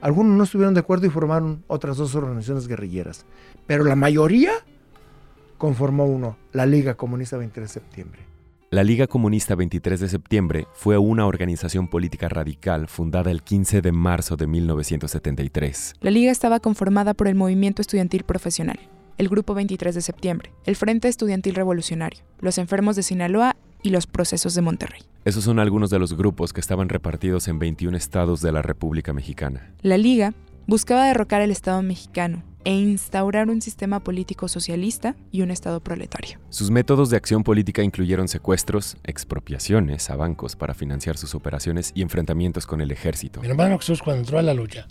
Algunos 0.00 0.36
no 0.36 0.44
estuvieron 0.44 0.74
de 0.74 0.80
acuerdo 0.80 1.06
y 1.06 1.10
formaron 1.10 1.64
otras 1.66 1.96
dos 1.96 2.14
organizaciones 2.14 2.68
guerrilleras. 2.68 3.26
Pero 3.66 3.84
la 3.84 3.96
mayoría 3.96 4.52
conformó 5.58 6.06
uno, 6.06 6.38
la 6.52 6.66
Liga 6.66 6.94
Comunista 6.94 7.36
23 7.36 7.68
de 7.68 7.72
septiembre. 7.80 8.37
La 8.70 8.84
Liga 8.84 9.06
Comunista 9.06 9.54
23 9.54 9.98
de 9.98 10.08
septiembre 10.10 10.66
fue 10.74 10.98
una 10.98 11.24
organización 11.24 11.88
política 11.88 12.28
radical 12.28 12.86
fundada 12.86 13.30
el 13.30 13.42
15 13.42 13.80
de 13.80 13.92
marzo 13.92 14.36
de 14.36 14.46
1973. 14.46 15.94
La 16.02 16.10
liga 16.10 16.30
estaba 16.30 16.60
conformada 16.60 17.14
por 17.14 17.28
el 17.28 17.34
Movimiento 17.34 17.80
Estudiantil 17.80 18.24
Profesional, 18.24 18.78
el 19.16 19.30
Grupo 19.30 19.54
23 19.54 19.94
de 19.94 20.02
Septiembre, 20.02 20.52
el 20.66 20.76
Frente 20.76 21.08
Estudiantil 21.08 21.54
Revolucionario, 21.54 22.20
los 22.40 22.58
Enfermos 22.58 22.94
de 22.94 23.04
Sinaloa 23.04 23.56
y 23.82 23.88
los 23.88 24.06
procesos 24.06 24.54
de 24.54 24.60
Monterrey. 24.60 25.00
Esos 25.24 25.44
son 25.44 25.60
algunos 25.60 25.88
de 25.88 25.98
los 25.98 26.14
grupos 26.14 26.52
que 26.52 26.60
estaban 26.60 26.90
repartidos 26.90 27.48
en 27.48 27.58
21 27.58 27.96
estados 27.96 28.42
de 28.42 28.52
la 28.52 28.60
República 28.60 29.14
Mexicana. 29.14 29.72
La 29.80 29.96
Liga 29.96 30.34
buscaba 30.66 31.06
derrocar 31.06 31.40
el 31.40 31.52
Estado 31.52 31.80
mexicano 31.80 32.44
e 32.68 32.74
instaurar 32.74 33.48
un 33.48 33.62
sistema 33.62 34.00
político 34.00 34.46
socialista 34.46 35.16
y 35.32 35.40
un 35.40 35.50
Estado 35.50 35.80
proletario. 35.80 36.38
Sus 36.50 36.70
métodos 36.70 37.08
de 37.08 37.16
acción 37.16 37.42
política 37.42 37.82
incluyeron 37.82 38.28
secuestros, 38.28 38.98
expropiaciones 39.04 40.10
a 40.10 40.16
bancos 40.16 40.54
para 40.54 40.74
financiar 40.74 41.16
sus 41.16 41.34
operaciones 41.34 41.92
y 41.94 42.02
enfrentamientos 42.02 42.66
con 42.66 42.82
el 42.82 42.90
ejército. 42.90 43.40
Mi 43.40 43.48
hermano 43.48 43.78
Jesús 43.78 44.02
cuando 44.02 44.20
entró 44.20 44.38
a 44.38 44.42
la 44.42 44.52
lucha, 44.52 44.86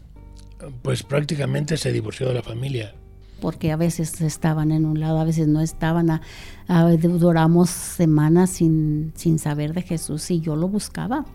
pues 0.82 1.04
prácticamente 1.04 1.78
se 1.78 1.92
divorció 1.92 2.28
de 2.28 2.34
la 2.34 2.42
familia. 2.42 2.96
Porque 3.40 3.72
a 3.72 3.76
veces 3.76 4.22
estaban 4.22 4.72
en 4.72 4.84
un 4.84 5.00
lado, 5.00 5.20
a 5.20 5.24
veces 5.24 5.48
no 5.48 5.62
estaban. 5.62 6.10
A, 6.10 6.22
a- 6.68 6.90
duramos 6.98 7.70
semanas 7.70 8.50
sin, 8.50 9.14
sin 9.16 9.38
saber 9.38 9.74
de 9.76 9.84
Jesús 9.84 10.32
y 10.32 10.40
yo 10.42 10.56
lo 10.56 10.68
buscaba. 10.68 11.26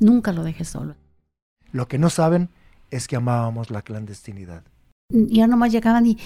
Nunca 0.00 0.32
lo 0.32 0.44
dejé 0.44 0.66
solo. 0.66 0.96
Lo 1.72 1.88
que 1.88 1.96
no 1.96 2.10
saben 2.10 2.50
es 2.90 3.08
que 3.08 3.16
amábamos 3.16 3.70
la 3.70 3.80
clandestinidad. 3.80 4.64
Ya 5.10 5.46
nomás 5.46 5.72
llegaban 5.72 6.04
y, 6.04 6.18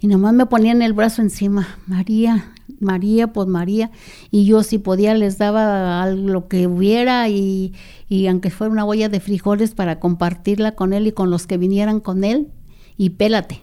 y 0.00 0.06
nomás 0.06 0.32
me 0.32 0.46
ponían 0.46 0.80
el 0.80 0.94
brazo 0.94 1.20
encima. 1.20 1.68
María, 1.86 2.54
María, 2.80 3.30
pues 3.30 3.46
María. 3.46 3.90
Y 4.30 4.46
yo 4.46 4.62
si 4.62 4.78
podía 4.78 5.12
les 5.12 5.36
daba 5.36 6.06
lo 6.06 6.48
que 6.48 6.66
hubiera 6.66 7.28
y, 7.28 7.74
y 8.08 8.28
aunque 8.28 8.48
fuera 8.48 8.72
una 8.72 8.86
olla 8.86 9.10
de 9.10 9.20
frijoles 9.20 9.74
para 9.74 10.00
compartirla 10.00 10.74
con 10.74 10.94
él 10.94 11.06
y 11.08 11.12
con 11.12 11.30
los 11.30 11.46
que 11.46 11.58
vinieran 11.58 12.00
con 12.00 12.24
él. 12.24 12.48
Y 12.96 13.10
pélate. 13.10 13.60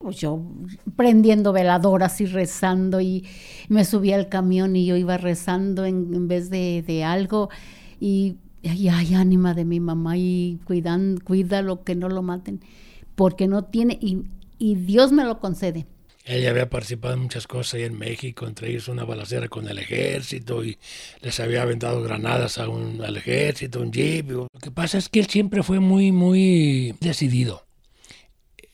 Pues 0.00 0.16
yo 0.16 0.42
prendiendo 0.96 1.52
veladoras 1.52 2.20
y 2.20 2.26
rezando 2.26 3.00
y 3.00 3.24
me 3.68 3.84
subía 3.84 4.16
al 4.16 4.28
camión 4.28 4.74
y 4.74 4.84
yo 4.84 4.96
iba 4.96 5.16
rezando 5.16 5.84
en, 5.84 6.12
en 6.12 6.26
vez 6.26 6.50
de, 6.50 6.82
de 6.84 7.04
algo. 7.04 7.50
Y 8.00 8.38
ay, 8.64 8.88
ay, 8.88 9.14
ánima 9.14 9.54
de 9.54 9.64
mi 9.64 9.78
mamá 9.78 10.16
y 10.16 10.58
cuidan, 10.64 11.18
cuídalo 11.18 11.84
que 11.84 11.94
no 11.94 12.08
lo 12.08 12.22
maten 12.22 12.60
porque 13.16 13.48
no 13.48 13.64
tiene, 13.64 13.98
y, 14.00 14.22
y 14.58 14.76
Dios 14.76 15.10
me 15.10 15.24
lo 15.24 15.40
concede. 15.40 15.86
Ella 16.28 16.50
había 16.50 16.68
participado 16.68 17.14
en 17.14 17.20
muchas 17.20 17.46
cosas 17.46 17.74
ahí 17.74 17.84
en 17.84 17.96
México, 17.96 18.48
entre 18.48 18.68
ellos 18.68 18.88
una 18.88 19.04
balacera 19.04 19.48
con 19.48 19.68
el 19.68 19.78
ejército 19.78 20.64
y 20.64 20.76
les 21.20 21.38
había 21.38 21.62
aventado 21.62 22.02
granadas 22.02 22.58
a 22.58 22.68
un, 22.68 23.00
al 23.04 23.16
ejército, 23.16 23.80
un 23.80 23.92
jeep. 23.92 24.30
Lo 24.30 24.48
que 24.60 24.72
pasa 24.72 24.98
es 24.98 25.08
que 25.08 25.20
él 25.20 25.26
siempre 25.28 25.62
fue 25.62 25.78
muy, 25.78 26.10
muy 26.10 26.96
decidido. 27.00 27.64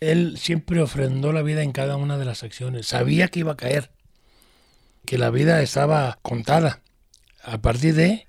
Él 0.00 0.38
siempre 0.38 0.81
ofrendó 0.81 1.35
la 1.35 1.42
vida 1.42 1.62
en 1.62 1.72
cada 1.72 1.96
una 1.96 2.16
de 2.16 2.24
las 2.24 2.42
acciones. 2.42 2.87
Sabía 2.87 3.28
que 3.28 3.40
iba 3.40 3.52
a 3.52 3.57
caer, 3.59 3.90
que 5.05 5.18
la 5.18 5.28
vida 5.28 5.61
estaba 5.61 6.18
contada 6.22 6.81
a 7.44 7.61
partir 7.61 7.94
de, 7.94 8.26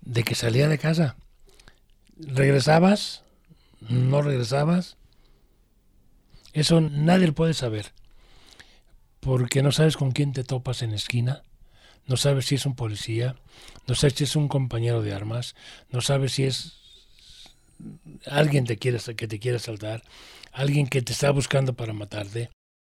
de 0.00 0.24
que 0.24 0.34
salía 0.34 0.66
de 0.66 0.78
casa. 0.78 1.16
Regresabas, 2.18 3.22
no 3.88 4.22
regresabas, 4.22 4.95
eso 6.60 6.80
nadie 6.80 7.26
lo 7.26 7.34
puede 7.34 7.54
saber. 7.54 7.92
Porque 9.20 9.62
no 9.62 9.72
sabes 9.72 9.96
con 9.96 10.12
quién 10.12 10.32
te 10.32 10.44
topas 10.44 10.82
en 10.82 10.92
esquina. 10.92 11.42
No 12.06 12.16
sabes 12.16 12.46
si 12.46 12.54
es 12.54 12.66
un 12.66 12.74
policía. 12.74 13.36
No 13.86 13.94
sabes 13.94 14.14
si 14.14 14.24
es 14.24 14.36
un 14.36 14.48
compañero 14.48 15.02
de 15.02 15.12
armas. 15.12 15.54
No 15.90 16.00
sabes 16.00 16.32
si 16.32 16.44
es 16.44 16.78
alguien 18.26 18.64
te 18.64 18.78
quiere, 18.78 18.98
que 19.16 19.28
te 19.28 19.38
quiere 19.38 19.58
asaltar. 19.58 20.02
Alguien 20.52 20.86
que 20.86 21.02
te 21.02 21.12
está 21.12 21.30
buscando 21.30 21.74
para 21.74 21.92
matarte. 21.92 22.50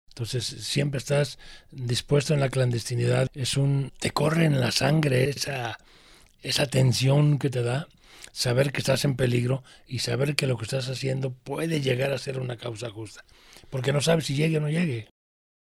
Entonces 0.08 0.44
siempre 0.44 0.98
estás 0.98 1.38
dispuesto 1.70 2.32
en 2.32 2.40
la 2.40 2.48
clandestinidad. 2.48 3.28
Es 3.34 3.56
un 3.56 3.92
te 3.98 4.10
corre 4.10 4.46
en 4.46 4.60
la 4.60 4.70
sangre 4.70 5.28
esa 5.28 5.78
esa 6.42 6.66
tensión 6.66 7.38
que 7.38 7.50
te 7.50 7.62
da 7.62 7.88
saber 8.32 8.72
que 8.72 8.78
estás 8.78 9.04
en 9.04 9.16
peligro 9.16 9.62
y 9.86 9.98
saber 10.00 10.36
que 10.36 10.46
lo 10.46 10.56
que 10.56 10.64
estás 10.64 10.88
haciendo 10.88 11.32
puede 11.32 11.80
llegar 11.80 12.12
a 12.12 12.18
ser 12.18 12.38
una 12.38 12.56
causa 12.56 12.90
justa. 12.90 13.24
Porque 13.70 13.92
no 13.92 14.00
sabes 14.00 14.26
si 14.26 14.34
llegue 14.34 14.58
o 14.58 14.60
no 14.60 14.68
llegue. 14.68 15.08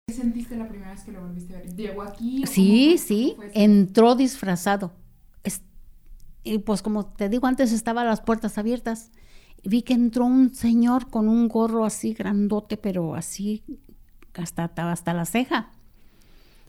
¿Qué 0.07 0.13
sentiste 0.13 0.55
la 0.55 0.67
primera 0.67 0.91
vez 0.91 1.03
que 1.03 1.11
lo 1.11 1.21
volviste 1.21 1.55
a 1.55 1.59
ver? 1.59 1.75
¿Llegó 1.75 2.01
aquí? 2.01 2.43
Sí, 2.47 2.97
sí, 2.97 3.37
entró 3.53 4.15
disfrazado. 4.15 4.93
Es- 5.43 5.61
y 6.43 6.59
pues 6.59 6.81
como 6.81 7.05
te 7.07 7.29
digo, 7.29 7.47
antes 7.47 7.71
estaban 7.71 8.07
las 8.07 8.21
puertas 8.21 8.57
abiertas. 8.57 9.11
Vi 9.63 9.81
que 9.81 9.93
entró 9.93 10.25
un 10.25 10.53
señor 10.55 11.09
con 11.09 11.27
un 11.27 11.47
gorro 11.49 11.83
así 11.83 12.13
grandote, 12.13 12.77
pero 12.77 13.15
así 13.15 13.63
hasta, 14.35 14.65
hasta 14.91 15.13
la 15.13 15.25
ceja. 15.25 15.71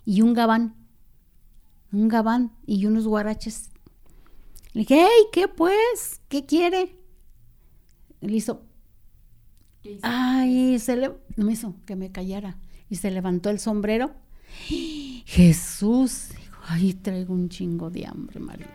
Y 0.04 0.22
un 0.22 0.34
gabán. 0.34 0.74
Un 1.92 2.08
gabán 2.08 2.52
y 2.66 2.86
unos 2.86 3.06
guaraches. 3.06 3.70
Le 4.72 4.80
dije, 4.82 4.96
hey, 5.06 5.26
¿qué 5.32 5.48
pues? 5.48 6.20
¿Qué 6.28 6.44
quiere? 6.46 6.96
Le 8.20 8.36
hizo, 8.36 8.62
Ay, 10.02 10.78
se 10.78 10.96
le 10.96 11.12
me 11.36 11.52
hizo 11.52 11.74
que 11.86 11.96
me 11.96 12.10
callara 12.10 12.58
y 12.90 12.96
se 12.96 13.10
levantó 13.10 13.50
el 13.50 13.58
sombrero. 13.58 14.12
Jesús, 15.24 16.30
dijo, 16.36 16.60
ay, 16.66 16.94
traigo 16.94 17.34
un 17.34 17.48
chingo 17.48 17.90
de 17.90 18.06
hambre, 18.06 18.40
María. 18.40 18.66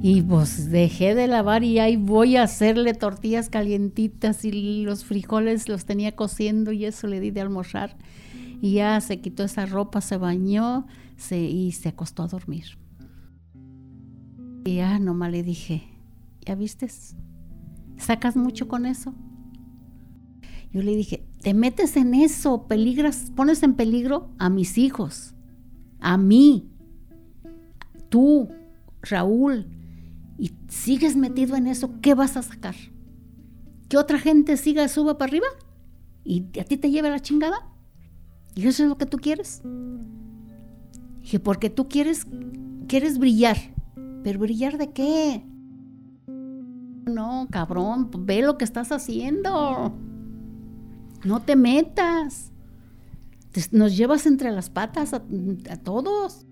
Y 0.00 0.22
pues 0.22 0.70
dejé 0.70 1.14
de 1.14 1.26
lavar 1.26 1.64
y 1.64 1.80
ahí 1.80 1.96
voy 1.96 2.36
a 2.36 2.44
hacerle 2.44 2.94
tortillas 2.94 3.50
calientitas 3.50 4.44
y 4.44 4.82
los 4.84 5.04
frijoles 5.04 5.68
los 5.68 5.86
tenía 5.86 6.14
cociendo 6.14 6.70
y 6.70 6.84
eso 6.84 7.08
le 7.08 7.18
di 7.18 7.30
de 7.32 7.40
almorzar. 7.40 7.96
Y 8.60 8.74
ya 8.74 9.00
se 9.00 9.20
quitó 9.20 9.44
esa 9.44 9.66
ropa, 9.66 10.00
se 10.00 10.16
bañó 10.16 10.86
se, 11.16 11.40
y 11.40 11.72
se 11.72 11.88
acostó 11.88 12.22
a 12.22 12.28
dormir. 12.28 12.78
Y 14.64 14.76
ya 14.76 14.98
nomás 14.98 15.30
le 15.30 15.42
dije, 15.42 15.82
¿ya 16.44 16.54
vistes? 16.54 17.16
¿Sacas 17.96 18.36
mucho 18.36 18.68
con 18.68 18.86
eso? 18.86 19.14
Yo 20.72 20.82
le 20.82 20.94
dije, 20.94 21.26
te 21.40 21.54
metes 21.54 21.96
en 21.96 22.14
eso, 22.14 22.66
peligras, 22.66 23.32
pones 23.34 23.62
en 23.62 23.74
peligro 23.74 24.30
a 24.38 24.50
mis 24.50 24.76
hijos, 24.76 25.34
a 26.00 26.18
mí, 26.18 26.68
tú, 28.08 28.48
Raúl, 29.02 29.66
y 30.38 30.52
sigues 30.68 31.16
metido 31.16 31.56
en 31.56 31.66
eso, 31.66 32.00
¿qué 32.02 32.14
vas 32.14 32.36
a 32.36 32.42
sacar? 32.42 32.74
¿Que 33.88 33.96
otra 33.96 34.18
gente 34.18 34.56
siga, 34.56 34.86
suba 34.88 35.16
para 35.16 35.30
arriba? 35.30 35.46
¿Y 36.24 36.46
a 36.60 36.64
ti 36.64 36.76
te 36.76 36.90
lleve 36.90 37.08
la 37.10 37.20
chingada? 37.20 37.66
¿Y 38.54 38.66
eso 38.66 38.82
es 38.82 38.88
lo 38.88 38.98
que 38.98 39.06
tú 39.06 39.16
quieres? 39.16 39.62
Dije, 41.22 41.40
porque 41.40 41.70
tú 41.70 41.88
quieres, 41.88 42.26
quieres 42.86 43.18
brillar. 43.18 43.56
¿Pero 44.22 44.38
brillar 44.38 44.78
de 44.78 44.92
qué? 44.92 45.44
No, 46.26 47.48
cabrón, 47.50 48.10
ve 48.26 48.42
lo 48.42 48.58
que 48.58 48.64
estás 48.64 48.92
haciendo. 48.92 49.96
No 51.24 51.42
te 51.42 51.56
metas. 51.56 52.52
Nos 53.72 53.96
llevas 53.96 54.26
entre 54.26 54.52
las 54.52 54.70
patas 54.70 55.14
a, 55.14 55.22
a 55.70 55.76
todos. 55.78 56.46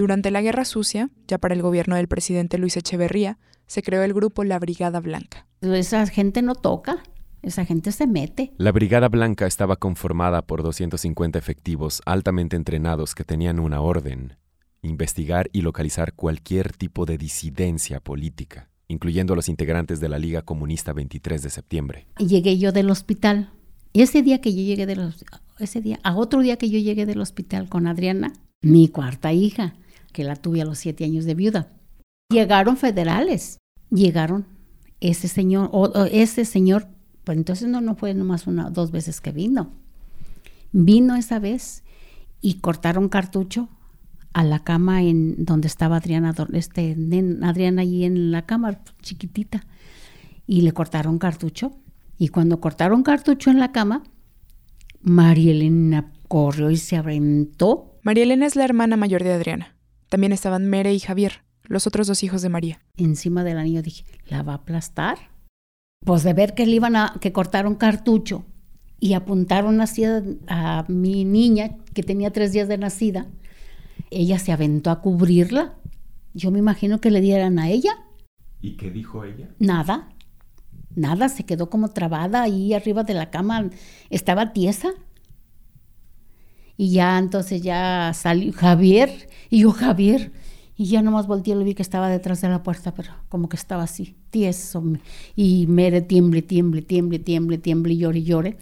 Durante 0.00 0.30
la 0.30 0.40
Guerra 0.40 0.64
Sucia, 0.64 1.10
ya 1.28 1.38
para 1.38 1.54
el 1.54 1.60
gobierno 1.60 1.96
del 1.96 2.08
presidente 2.08 2.56
Luis 2.56 2.76
Echeverría, 2.76 3.38
se 3.66 3.82
creó 3.82 4.02
el 4.02 4.14
grupo 4.14 4.44
La 4.44 4.58
Brigada 4.58 5.00
Blanca. 5.00 5.49
Esa 5.62 6.06
gente 6.06 6.40
no 6.40 6.54
toca, 6.54 7.02
esa 7.42 7.66
gente 7.66 7.92
se 7.92 8.06
mete. 8.06 8.52
La 8.56 8.72
Brigada 8.72 9.08
Blanca 9.08 9.46
estaba 9.46 9.76
conformada 9.76 10.40
por 10.40 10.62
250 10.62 11.38
efectivos 11.38 12.00
altamente 12.06 12.56
entrenados 12.56 13.14
que 13.14 13.24
tenían 13.24 13.60
una 13.60 13.82
orden, 13.82 14.38
investigar 14.80 15.50
y 15.52 15.60
localizar 15.60 16.14
cualquier 16.14 16.72
tipo 16.72 17.04
de 17.04 17.18
disidencia 17.18 18.00
política, 18.00 18.70
incluyendo 18.88 19.34
a 19.34 19.36
los 19.36 19.50
integrantes 19.50 20.00
de 20.00 20.08
la 20.08 20.18
Liga 20.18 20.40
Comunista 20.40 20.94
23 20.94 21.42
de 21.42 21.50
septiembre. 21.50 22.06
Llegué 22.16 22.56
yo 22.56 22.72
del 22.72 22.88
hospital. 22.88 23.50
Ese 23.92 24.22
día 24.22 24.40
que 24.40 24.54
yo 24.54 24.62
llegué 24.62 24.86
del 24.86 25.12
ese 25.58 25.82
día, 25.82 26.00
a 26.02 26.16
otro 26.16 26.40
día 26.40 26.56
que 26.56 26.70
yo 26.70 26.78
llegué 26.78 27.04
del 27.04 27.20
hospital 27.20 27.68
con 27.68 27.86
Adriana, 27.86 28.32
mi 28.62 28.88
cuarta 28.88 29.34
hija, 29.34 29.74
que 30.14 30.24
la 30.24 30.36
tuve 30.36 30.62
a 30.62 30.64
los 30.64 30.78
siete 30.78 31.04
años 31.04 31.26
de 31.26 31.34
viuda. 31.34 31.68
Llegaron 32.30 32.78
federales, 32.78 33.58
llegaron 33.90 34.46
ese 35.00 35.28
señor, 35.28 35.70
o, 35.72 35.90
ese 36.06 36.44
señor, 36.44 36.88
pues 37.24 37.38
entonces 37.38 37.68
no, 37.68 37.80
no 37.80 37.94
fue 37.94 38.14
nomás 38.14 38.46
una, 38.46 38.70
dos 38.70 38.90
veces 38.90 39.20
que 39.20 39.32
vino. 39.32 39.72
Vino 40.72 41.16
esa 41.16 41.38
vez 41.38 41.82
y 42.40 42.54
cortaron 42.54 43.08
cartucho 43.08 43.68
a 44.32 44.44
la 44.44 44.60
cama 44.60 45.02
en 45.02 45.44
donde 45.44 45.66
estaba 45.68 45.96
Adriana, 45.96 46.34
este, 46.52 46.96
Adriana 47.42 47.82
allí 47.82 48.04
en 48.04 48.30
la 48.30 48.46
cama, 48.46 48.80
chiquitita, 49.02 49.66
y 50.46 50.62
le 50.62 50.72
cortaron 50.72 51.18
cartucho. 51.18 51.72
Y 52.18 52.28
cuando 52.28 52.60
cortaron 52.60 53.02
cartucho 53.02 53.50
en 53.50 53.58
la 53.58 53.72
cama, 53.72 54.04
María 55.00 55.52
Elena 55.52 56.12
corrió 56.28 56.70
y 56.70 56.76
se 56.76 56.96
aventó. 56.96 57.98
María 58.02 58.24
Elena 58.24 58.46
es 58.46 58.56
la 58.56 58.64
hermana 58.64 58.96
mayor 58.96 59.24
de 59.24 59.32
Adriana. 59.32 59.74
También 60.08 60.32
estaban 60.32 60.66
Mere 60.66 60.92
y 60.92 61.00
Javier, 61.00 61.42
los 61.70 61.86
otros 61.86 62.08
dos 62.08 62.22
hijos 62.24 62.42
de 62.42 62.48
María. 62.48 62.80
Encima 62.96 63.44
del 63.44 63.56
anillo 63.56 63.80
dije, 63.80 64.04
¿la 64.26 64.42
va 64.42 64.54
a 64.54 64.56
aplastar? 64.56 65.30
Pues 66.04 66.24
de 66.24 66.34
ver 66.34 66.54
que 66.54 66.66
le 66.66 66.72
iban 66.72 66.96
a, 66.96 67.14
que 67.20 67.32
cortaron 67.32 67.76
cartucho 67.76 68.44
y 68.98 69.12
apuntaron 69.14 69.80
así 69.80 70.04
a, 70.04 70.20
a 70.48 70.84
mi 70.88 71.24
niña, 71.24 71.76
que 71.94 72.02
tenía 72.02 72.32
tres 72.32 72.52
días 72.52 72.66
de 72.66 72.76
nacida, 72.76 73.28
ella 74.10 74.40
se 74.40 74.50
aventó 74.50 74.90
a 74.90 75.00
cubrirla. 75.00 75.76
Yo 76.34 76.50
me 76.50 76.58
imagino 76.58 77.00
que 77.00 77.12
le 77.12 77.20
dieran 77.20 77.60
a 77.60 77.70
ella. 77.70 77.92
¿Y 78.60 78.76
qué 78.76 78.90
dijo 78.90 79.24
ella? 79.24 79.50
Nada, 79.60 80.08
nada, 80.96 81.28
se 81.28 81.44
quedó 81.44 81.70
como 81.70 81.90
trabada 81.90 82.42
ahí 82.42 82.74
arriba 82.74 83.04
de 83.04 83.14
la 83.14 83.30
cama, 83.30 83.70
estaba 84.10 84.52
tiesa. 84.52 84.90
Y 86.76 86.90
ya 86.90 87.16
entonces 87.18 87.62
ya 87.62 88.10
salió 88.12 88.52
Javier, 88.52 89.28
y 89.50 89.60
yo 89.60 89.70
Javier, 89.70 90.32
y 90.80 90.86
ya 90.86 91.02
nomás 91.02 91.26
volteé, 91.26 91.54
lo 91.54 91.62
vi 91.62 91.74
que 91.74 91.82
estaba 91.82 92.08
detrás 92.08 92.40
de 92.40 92.48
la 92.48 92.62
puerta, 92.62 92.94
pero 92.94 93.12
como 93.28 93.50
que 93.50 93.56
estaba 93.56 93.82
así, 93.82 94.16
tieso. 94.30 94.82
Y 95.36 95.66
Mere 95.66 96.00
tiemble, 96.00 96.40
tiemble, 96.40 96.80
tiemble, 96.80 97.18
tiemble, 97.18 97.58
tiemble, 97.58 97.92
y 97.92 97.98
llore, 97.98 98.18
y 98.20 98.22
llore. 98.22 98.56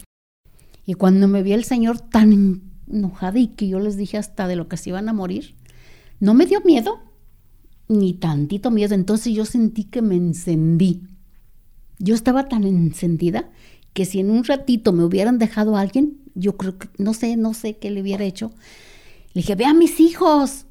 Y 0.85 0.95
cuando 0.95 1.29
me 1.29 1.43
vi 1.43 1.53
el 1.53 1.63
señor 1.63 2.01
tan 2.01 2.61
enojado 2.91 3.37
y 3.37 3.47
que 3.47 3.69
yo 3.69 3.79
les 3.79 3.95
dije 3.95 4.17
hasta 4.17 4.49
de 4.49 4.57
lo 4.57 4.67
que 4.67 4.75
se 4.75 4.89
iban 4.89 5.07
a 5.07 5.13
morir, 5.13 5.55
no 6.19 6.33
me 6.33 6.45
dio 6.45 6.59
miedo, 6.65 6.99
ni 7.87 8.15
tantito 8.15 8.69
miedo. 8.69 8.95
Entonces 8.95 9.33
yo 9.33 9.45
sentí 9.45 9.85
que 9.85 10.01
me 10.01 10.17
encendí. 10.17 11.03
Yo 11.99 12.15
estaba 12.15 12.49
tan 12.49 12.65
encendida 12.65 13.49
que 13.93 14.03
si 14.03 14.19
en 14.19 14.29
un 14.29 14.43
ratito 14.43 14.91
me 14.91 15.05
hubieran 15.05 15.37
dejado 15.37 15.77
alguien, 15.77 16.17
yo 16.35 16.57
creo 16.57 16.79
que, 16.79 16.89
no 16.97 17.13
sé, 17.13 17.37
no 17.37 17.53
sé 17.53 17.77
qué 17.77 17.89
le 17.91 18.01
hubiera 18.01 18.25
hecho. 18.25 18.51
Le 19.33 19.41
dije, 19.41 19.55
ve 19.55 19.63
a 19.63 19.73
mis 19.73 20.01
hijos, 20.01 20.65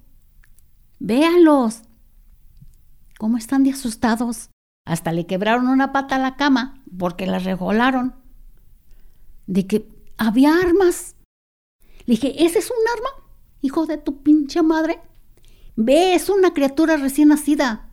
véalos. 0.99 1.83
¿Cómo 3.19 3.37
están 3.37 3.65
de 3.65 3.71
asustados? 3.71 4.51
Hasta 4.85 5.13
le 5.13 5.27
quebraron 5.27 5.69
una 5.69 5.93
pata 5.93 6.17
a 6.17 6.19
la 6.19 6.37
cama 6.37 6.83
porque 6.99 7.27
la 7.27 7.39
regolaron. 7.39 8.15
De 9.47 9.67
que 9.67 9.89
había 10.17 10.55
armas. 10.59 11.17
Le 12.07 12.15
dije, 12.15 12.45
¿ese 12.45 12.61
es 12.61 12.71
un 12.71 12.77
arma? 12.97 13.31
Hijo 13.61 13.87
de 13.87 13.99
tu 13.99 14.23
pinche 14.23 14.63
madre. 14.63 15.01
Ve, 15.77 16.15
es 16.15 16.29
una 16.29 16.55
criatura 16.55 16.97
recién 16.97 17.29
nacida. 17.29 17.91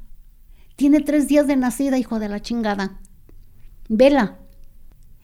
Tiene 0.76 1.02
tres 1.02 1.28
días 1.28 1.48
de 1.48 1.56
nacida, 1.56 1.98
hijo 1.98 2.20
de 2.20 2.30
la 2.30 2.42
chingada. 2.42 3.00
Vela. 3.88 4.40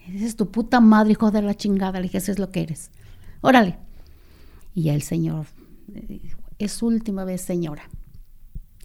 Esa 0.08 0.26
es 0.26 0.36
tu 0.36 0.52
puta 0.52 0.80
madre, 0.80 1.14
hijo 1.14 1.32
de 1.32 1.42
la 1.42 1.56
chingada. 1.56 2.00
Le 2.00 2.04
dije, 2.04 2.18
eso 2.18 2.32
es 2.32 2.40
lo 2.40 2.52
que 2.52 2.62
eres. 2.62 2.92
Órale. 3.42 3.78
Y 4.74 4.84
ya 4.84 4.94
el 4.94 5.02
señor, 5.02 5.48
es 6.64 6.82
última 6.84 7.26
vez, 7.26 7.42
señora. 7.42 7.90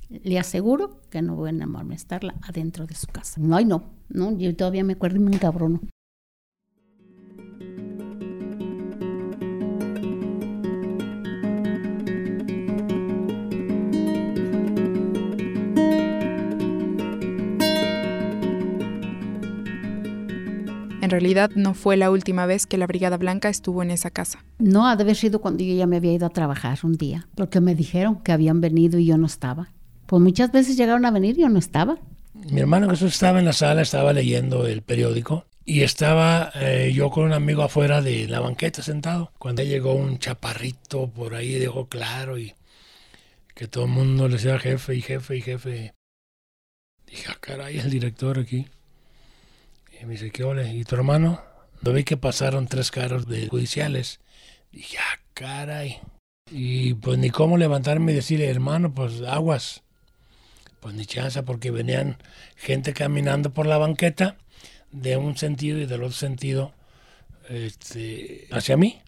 Le 0.09 0.39
aseguro 0.39 1.01
que 1.11 1.23
no 1.23 1.35
voy 1.35 1.51
a 1.51 1.95
estarla 1.95 2.35
adentro 2.43 2.87
de 2.87 2.95
su 2.95 3.07
casa. 3.09 3.41
No, 3.41 3.61
no. 3.61 3.97
No, 4.09 4.37
yo 4.37 4.55
todavía 4.55 4.85
me 4.85 4.93
acuerdo 4.93 5.17
y 5.17 5.21
me 5.21 5.35
encabrono. 5.35 5.81
En 21.03 21.11
realidad 21.11 21.51
no 21.55 21.75
fue 21.75 21.97
la 21.97 22.11
última 22.11 22.47
vez 22.47 22.67
que 22.67 22.79
la 22.79 22.87
Brigada 22.87 23.19
Blanca 23.19 23.49
estuvo 23.49 23.83
en 23.83 23.91
esa 23.91 24.11
casa. 24.11 24.45
No, 24.59 24.89
ha 24.89 24.97
de 24.97 25.03
haber 25.03 25.17
sido 25.17 25.41
cuando 25.41 25.63
yo 25.63 25.75
ya 25.75 25.87
me 25.87 25.97
había 25.97 26.13
ido 26.13 26.27
a 26.27 26.31
trabajar 26.31 26.79
un 26.85 26.97
día, 26.97 27.29
porque 27.35 27.61
me 27.61 27.75
dijeron 27.75 28.23
que 28.23 28.33
habían 28.33 28.61
venido 28.61 28.99
y 28.99 29.07
yo 29.07 29.19
no 29.19 29.27
estaba. 29.27 29.73
Pues 30.07 30.23
muchas 30.23 30.53
veces 30.53 30.77
llegaron 30.77 31.05
a 31.05 31.11
venir 31.11 31.39
y 31.39 31.43
yo 31.43 31.49
no 31.49 31.59
estaba. 31.59 31.99
Mi 32.51 32.61
hermano 32.61 32.89
Jesús 32.91 33.13
estaba 33.13 33.39
en 33.39 33.45
la 33.45 33.53
sala, 33.53 33.83
estaba 33.83 34.13
leyendo 34.13 34.67
el 34.67 34.83
periódico 34.83 35.47
y 35.65 35.83
estaba 35.83 36.51
eh, 36.55 36.93
yo 36.95 37.11
con 37.11 37.25
un 37.25 37.33
amigo 37.33 37.63
afuera 37.63 38.01
de 38.01 38.29
la 38.29 38.41
banqueta 38.41 38.83
sentado. 38.83 39.33
Cuando 39.39 39.63
llegó 39.63 39.95
un 39.95 40.19
chaparrito 40.19 41.09
por 41.09 41.35
ahí, 41.35 41.55
dejó 41.55 41.89
claro 41.89 42.39
y 42.39 42.55
que 43.55 43.67
todo 43.67 43.85
el 43.85 43.91
mundo 43.91 44.29
le 44.29 44.35
decía 44.35 44.59
jefe 44.59 44.95
y 44.95 45.03
jefe 45.03 45.37
y 45.37 45.41
jefe. 45.41 45.95
Dije, 47.07 47.27
ah, 47.31 47.37
caray, 47.41 47.79
el 47.79 47.91
director 47.91 48.39
aquí. 48.39 48.67
Y 50.01 50.05
me 50.05 50.13
dice, 50.13 50.31
¿qué 50.31 50.45
ole? 50.45 50.73
¿Y 50.75 50.85
tu 50.85 50.95
hermano? 50.95 51.43
Lo 51.83 51.93
vi 51.93 52.05
que 52.05 52.17
pasaron 52.17 52.69
tres 52.69 52.91
carros 52.91 53.27
de 53.27 53.49
judiciales. 53.49 54.21
Dije, 54.73 54.99
ah, 54.99 55.21
caray. 55.35 56.01
Y 56.51 56.95
pues 56.95 57.19
ni 57.19 57.31
cómo 57.31 57.57
levantarme 57.57 58.13
y 58.13 58.15
decirle, 58.15 58.49
hermano, 58.49 58.95
pues 58.95 59.23
aguas. 59.23 59.83
Pues 60.81 60.95
ni 60.95 61.07
chance, 61.07 61.43
porque 61.43 61.71
venían 61.71 62.19
gente 62.57 62.93
caminando 62.93 63.53
por 63.53 63.67
la 63.67 63.79
banqueta 63.79 64.37
de 64.93 65.17
un 65.17 65.37
sentido 65.37 65.79
y 65.79 65.87
del 65.87 66.03
otro 66.03 66.17
sentido 66.17 66.73
este, 67.49 68.47
hacia 68.51 68.77
mí. 68.77 69.01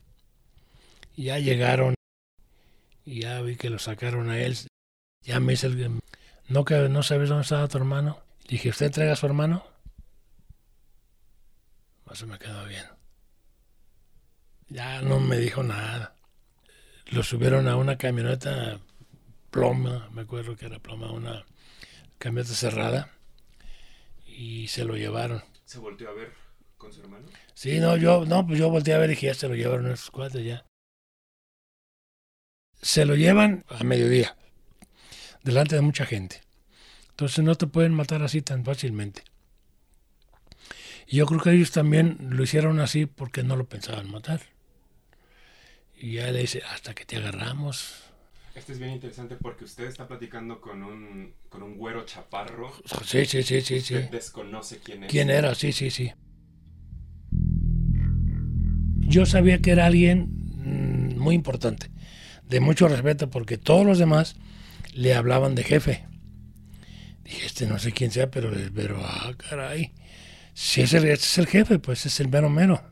Ya 1.16 1.38
llegaron 1.38 1.94
y 3.04 3.22
ya 3.22 3.40
vi 3.42 3.56
que 3.56 3.70
lo 3.70 3.78
sacaron 3.78 4.30
a 4.30 4.38
él. 4.38 4.56
Ya 5.22 5.40
me 5.40 5.52
dice, 5.52 5.70
no 6.48 6.64
que 6.64 6.88
no 6.88 7.02
sabes 7.02 7.28
dónde 7.28 7.42
estaba 7.42 7.68
tu 7.68 7.78
hermano. 7.78 8.20
Dije, 8.48 8.68
¿usted 8.70 8.86
entrega 8.86 9.12
a 9.12 9.16
su 9.16 9.26
hermano? 9.26 9.64
Eso 12.12 12.26
me 12.26 12.38
quedó 12.38 12.64
bien. 12.66 12.84
Ya 14.68 15.00
no 15.02 15.20
me 15.20 15.38
dijo 15.38 15.62
nada. 15.62 16.14
Lo 17.06 17.22
subieron 17.22 17.68
a 17.68 17.76
una 17.76 17.96
camioneta 17.96 18.80
ploma, 19.50 20.08
me 20.12 20.22
acuerdo 20.22 20.56
que 20.56 20.66
era 20.66 20.78
ploma, 20.78 21.10
una 21.10 21.46
camioneta 22.18 22.54
cerrada, 22.54 23.10
y 24.26 24.68
se 24.68 24.84
lo 24.84 24.96
llevaron. 24.96 25.42
¿Se 25.64 25.78
volteó 25.78 26.10
a 26.10 26.12
ver 26.12 26.34
con 26.76 26.92
su 26.92 27.00
hermano? 27.00 27.26
Sí, 27.54 27.80
no, 27.80 27.96
yo, 27.96 28.24
no, 28.26 28.46
pues 28.46 28.58
yo 28.58 28.68
volteé 28.68 28.94
a 28.94 28.98
ver 28.98 29.10
y 29.10 29.14
dije, 29.14 29.26
ya 29.28 29.34
se 29.34 29.48
lo 29.48 29.54
llevaron 29.54 29.90
esos 29.90 30.10
cuatro 30.10 30.40
ya. 30.40 30.66
Se 32.80 33.04
lo 33.04 33.16
llevan 33.16 33.64
a 33.68 33.82
mediodía, 33.84 34.36
delante 35.42 35.74
de 35.76 35.80
mucha 35.80 36.04
gente. 36.04 36.42
Entonces 37.10 37.44
no 37.44 37.54
te 37.56 37.66
pueden 37.66 37.94
matar 37.94 38.22
así 38.22 38.42
tan 38.42 38.64
fácilmente. 38.64 39.24
Y 41.10 41.16
yo 41.16 41.26
creo 41.26 41.40
que 41.40 41.52
ellos 41.52 41.70
también 41.70 42.18
lo 42.20 42.42
hicieron 42.42 42.80
así 42.80 43.06
porque 43.06 43.42
no 43.42 43.56
lo 43.56 43.66
pensaban 43.66 44.10
matar. 44.10 44.42
Y 45.96 46.12
ya 46.12 46.30
le 46.30 46.40
dice, 46.40 46.62
hasta 46.70 46.94
que 46.94 47.06
te 47.06 47.16
agarramos. 47.16 48.04
Este 48.54 48.74
es 48.74 48.78
bien 48.78 48.90
interesante 48.90 49.36
porque 49.36 49.64
usted 49.64 49.84
está 49.84 50.06
platicando 50.06 50.60
con 50.60 50.82
un, 50.82 51.32
con 51.48 51.62
un 51.62 51.78
güero 51.78 52.04
chaparro. 52.04 52.70
Sí, 53.04 53.24
sí, 53.24 53.42
sí, 53.42 53.62
sí. 53.62 53.80
sí. 53.80 53.94
desconoce 54.10 54.80
quién 54.80 55.04
es. 55.04 55.10
¿Quién 55.10 55.30
era? 55.30 55.54
Sí, 55.54 55.72
sí, 55.72 55.90
sí. 55.90 56.12
Yo 58.98 59.24
sabía 59.24 59.62
que 59.62 59.70
era 59.70 59.86
alguien 59.86 60.28
mm, 60.56 61.18
muy 61.18 61.34
importante, 61.34 61.90
de 62.44 62.60
mucho 62.60 62.86
respeto, 62.86 63.30
porque 63.30 63.56
todos 63.56 63.86
los 63.86 63.98
demás 63.98 64.36
le 64.92 65.14
hablaban 65.14 65.54
de 65.54 65.64
jefe. 65.64 66.04
Dije, 67.24 67.46
este 67.46 67.66
no 67.66 67.78
sé 67.78 67.92
quién 67.92 68.10
sea, 68.10 68.30
pero, 68.30 68.52
pero 68.74 69.00
ah, 69.02 69.32
caray. 69.38 69.94
Si 70.60 70.80
es 70.80 70.92
el, 70.92 71.04
es 71.04 71.38
el 71.38 71.46
jefe, 71.46 71.78
pues 71.78 72.04
es 72.04 72.18
el 72.18 72.28
mero 72.28 72.50
mero. 72.50 72.82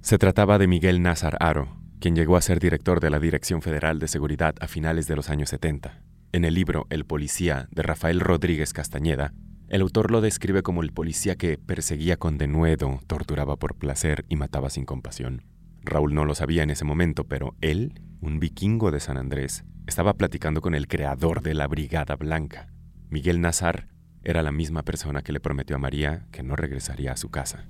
Se 0.00 0.18
trataba 0.18 0.58
de 0.58 0.66
Miguel 0.66 1.00
Nazar 1.00 1.36
Aro, 1.38 1.80
quien 2.00 2.16
llegó 2.16 2.36
a 2.36 2.42
ser 2.42 2.58
director 2.58 2.98
de 2.98 3.10
la 3.10 3.20
Dirección 3.20 3.62
Federal 3.62 4.00
de 4.00 4.08
Seguridad 4.08 4.56
a 4.60 4.66
finales 4.66 5.06
de 5.06 5.14
los 5.14 5.30
años 5.30 5.50
70. 5.50 6.02
En 6.32 6.44
el 6.44 6.54
libro 6.54 6.88
El 6.90 7.06
Policía 7.06 7.68
de 7.70 7.82
Rafael 7.84 8.18
Rodríguez 8.18 8.72
Castañeda, 8.72 9.32
el 9.68 9.82
autor 9.82 10.10
lo 10.10 10.20
describe 10.20 10.64
como 10.64 10.82
el 10.82 10.92
policía 10.92 11.36
que 11.36 11.58
perseguía 11.58 12.16
con 12.16 12.38
denuedo, 12.38 12.98
torturaba 13.06 13.54
por 13.54 13.76
placer 13.76 14.24
y 14.28 14.34
mataba 14.34 14.68
sin 14.68 14.84
compasión. 14.84 15.44
Raúl 15.82 16.12
no 16.12 16.24
lo 16.24 16.34
sabía 16.34 16.64
en 16.64 16.70
ese 16.70 16.84
momento, 16.84 17.22
pero 17.22 17.54
él, 17.60 18.02
un 18.20 18.40
vikingo 18.40 18.90
de 18.90 18.98
San 18.98 19.16
Andrés, 19.16 19.62
estaba 19.86 20.14
platicando 20.14 20.60
con 20.60 20.74
el 20.74 20.88
creador 20.88 21.40
de 21.40 21.54
la 21.54 21.68
Brigada 21.68 22.16
Blanca. 22.16 22.66
Miguel 23.10 23.40
Nazar 23.40 23.91
era 24.24 24.42
la 24.42 24.52
misma 24.52 24.82
persona 24.84 25.22
que 25.22 25.32
le 25.32 25.40
prometió 25.40 25.76
a 25.76 25.78
María 25.78 26.26
que 26.30 26.42
no 26.42 26.56
regresaría 26.56 27.12
a 27.12 27.16
su 27.16 27.30
casa. 27.30 27.66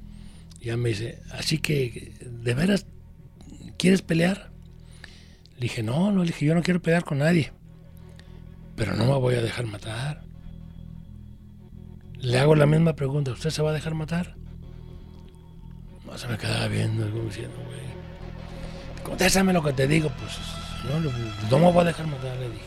Ya 0.61 0.77
me 0.77 0.91
dice, 0.91 1.21
así 1.33 1.59
que, 1.59 2.15
¿de 2.21 2.55
veras 2.55 2.87
quieres 3.79 4.03
pelear? 4.03 4.51
Le 5.55 5.63
dije, 5.63 5.83
no, 5.83 6.13
no, 6.13 6.21
le 6.21 6.29
dije, 6.29 6.47
yo 6.47 6.55
no 6.55 6.63
quiero 6.63 6.81
pelear 6.81 7.05
con 7.05 7.19
nadie, 7.19 7.53
pero 8.77 8.95
no 8.95 9.07
me 9.07 9.19
voy 9.19 9.35
a 9.35 9.43
dejar 9.43 9.67
matar. 9.67 10.23
Le 12.19 12.39
hago 12.39 12.55
la 12.55 12.67
misma 12.67 12.95
pregunta, 12.95 13.33
¿usted 13.33 13.51
se 13.51 13.63
va 13.63 13.71
a 13.71 13.75
dejar 13.75 13.95
matar? 13.95 14.37
No 16.05 16.17
se 16.17 16.29
me 16.29 16.39
quedaba 16.39 16.69
viendo, 16.69 17.11
como 17.11 17.25
diciendo, 17.25 17.57
güey, 17.67 19.03
contéstame 19.03 19.53
lo 19.53 19.63
que 19.63 19.73
te 19.73 19.89
digo, 19.89 20.11
pues 20.21 20.39
no, 20.85 21.01
no 21.51 21.59
me 21.59 21.73
voy 21.73 21.83
a 21.83 21.87
dejar 21.87 22.07
matar, 22.07 22.37
le 22.37 22.51
dije. 22.51 22.65